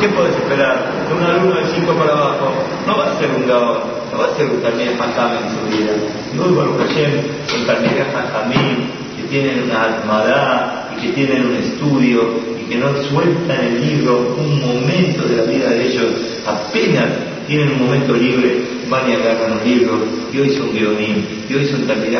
¿Qué 0.00 0.08
puedes 0.10 0.36
esperar 0.36 0.92
de 1.08 1.14
un 1.14 1.24
alumno 1.24 1.56
de 1.56 1.66
5 1.74 1.92
para 1.94 2.12
abajo? 2.12 2.52
No 2.86 2.98
va 2.98 3.12
a 3.12 3.18
ser 3.18 3.30
un 3.30 3.48
gabón, 3.48 3.78
no 4.12 4.22
a 4.22 4.52
un 4.52 4.62
también 4.62 4.96
Hakam 5.00 5.32
en 5.32 5.48
su 5.50 5.76
vida. 5.76 5.92
Y 6.34 6.38
hoy 6.38 6.54
Baruch 6.54 6.88
Hashem, 6.88 7.12
un 7.60 7.66
también 7.66 7.94
Hakamim, 8.14 9.08
tienen 9.30 9.64
una 9.64 9.84
almadá 9.84 10.90
y 10.96 11.00
que 11.02 11.12
tienen 11.12 11.46
un 11.46 11.56
estudio 11.56 12.40
y 12.60 12.68
que 12.68 12.76
no 12.76 12.88
sueltan 13.04 13.64
el 13.64 13.88
libro 13.88 14.36
un 14.38 14.60
momento 14.60 15.26
de 15.26 15.36
la 15.36 15.42
vida 15.44 15.70
de 15.70 15.86
ellos, 15.86 16.10
apenas 16.46 17.06
tienen 17.46 17.72
un 17.72 17.86
momento 17.86 18.14
libre, 18.14 18.62
van 18.90 19.08
y 19.08 19.14
agarran 19.14 19.52
un 19.52 19.68
libro 19.68 19.98
y 20.32 20.40
hoy 20.40 20.50
son 20.50 20.72
guionín, 20.72 21.44
y 21.48 21.54
hoy 21.54 21.64
son 21.66 21.86
también 21.86 22.14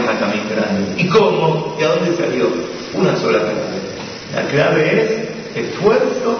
grandes. 0.48 0.98
¿Y 0.98 1.07
cómo? 1.09 1.77
¿De 1.79 1.85
dónde 1.85 2.16
salió? 2.16 2.48
Una 2.94 3.14
sola 3.16 3.38
clave. 3.38 3.79
La 4.35 4.42
clave 4.48 5.29
es 5.55 5.66
esfuerzo, 5.66 6.38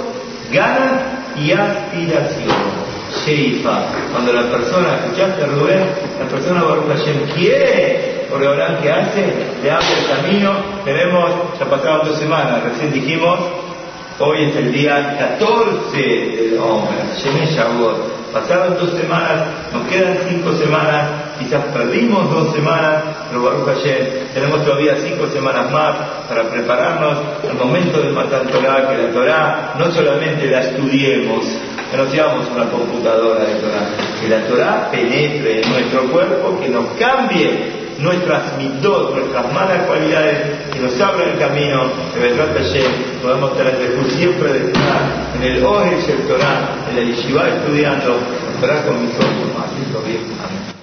ganas 0.53 1.03
y 1.37 1.53
aspiración. 1.53 2.78
Sheifa. 3.25 3.87
Cuando 4.13 4.33
la 4.33 4.51
persona, 4.51 4.97
escuchaste 5.05 5.47
Rubén, 5.47 5.91
la 6.19 6.27
persona 6.27 6.63
Baruch 6.63 6.89
Hashem 6.89 7.27
quiere 7.35 8.19
porque 8.31 8.47
ahora 8.47 8.79
que 8.81 8.91
hace, 8.91 9.33
le 9.63 9.71
abre 9.71 9.87
el 9.87 10.07
camino. 10.07 10.53
Tenemos, 10.85 11.31
ya 11.59 11.65
pasaron 11.67 12.07
dos 12.07 12.19
semanas, 12.19 12.63
recién 12.63 12.93
dijimos, 12.93 13.39
hoy 14.19 14.45
es 14.45 14.57
el 14.57 14.73
día 14.73 15.17
14 15.39 15.97
del 15.97 16.59
hombre, 16.59 16.99
Pasaron 18.33 18.77
dos 18.79 18.91
semanas, 18.91 19.47
nos 19.73 19.87
quedan 19.89 20.19
cinco 20.29 20.53
semanas, 20.53 21.11
quizás 21.39 21.65
perdimos 21.73 22.31
dos 22.31 22.53
semanas, 22.53 23.03
pero 23.31 23.43
Baruch 23.43 23.67
Hashem, 23.67 24.07
tenemos 24.35 24.63
todavía 24.67 24.97
cinco 25.03 25.27
semanas 25.29 25.73
más 25.73 25.97
para 26.29 26.43
prepararnos 26.43 27.17
al 27.49 27.57
momento 27.57 28.03
de 28.03 28.11
matar 28.11 28.43
Torah, 28.49 28.87
que 28.91 29.03
la 29.03 29.13
Torah 29.13 29.75
no 29.79 29.91
solamente 29.91 30.47
la 30.51 30.61
estudiemos, 30.61 31.47
que 31.91 31.97
no 31.97 32.07
seamos 32.11 32.47
una 32.55 32.71
computadora 32.71 33.45
de 33.45 33.55
Torah, 33.55 33.89
que 34.21 34.29
la 34.29 34.47
Torah 34.47 34.91
penetre 34.91 35.63
en 35.63 35.71
nuestro 35.71 36.03
cuerpo, 36.11 36.61
que 36.61 36.69
nos 36.69 36.87
cambie 36.99 37.89
nuestras 37.99 38.57
mitos, 38.57 39.15
nuestras 39.15 39.53
malas 39.53 39.87
cualidades, 39.87 40.69
que 40.73 40.81
nos 40.81 41.01
abra 41.01 41.25
el 41.25 41.39
camino, 41.39 41.91
que 42.15 42.21
Bedrat 42.21 42.57
Hashem 42.57 42.93
podamos 43.23 43.57
tener 43.57 43.75
el 43.75 44.11
siempre 44.11 44.53
de 44.53 44.67
estar 44.67 45.33
en 45.37 45.43
el 45.43 45.65
Oje 45.65 45.97
el 46.13 46.29
Torah, 46.29 46.77
en 46.91 46.97
la 46.97 47.03
Yeshiva 47.03 47.49
estudiando, 47.49 48.17
Torah 48.61 48.83
con 48.85 49.05
mis 49.05 49.15
ojos, 49.15 49.59
más 49.59 50.05
bien. 50.05 50.21
Amén. 50.45 50.78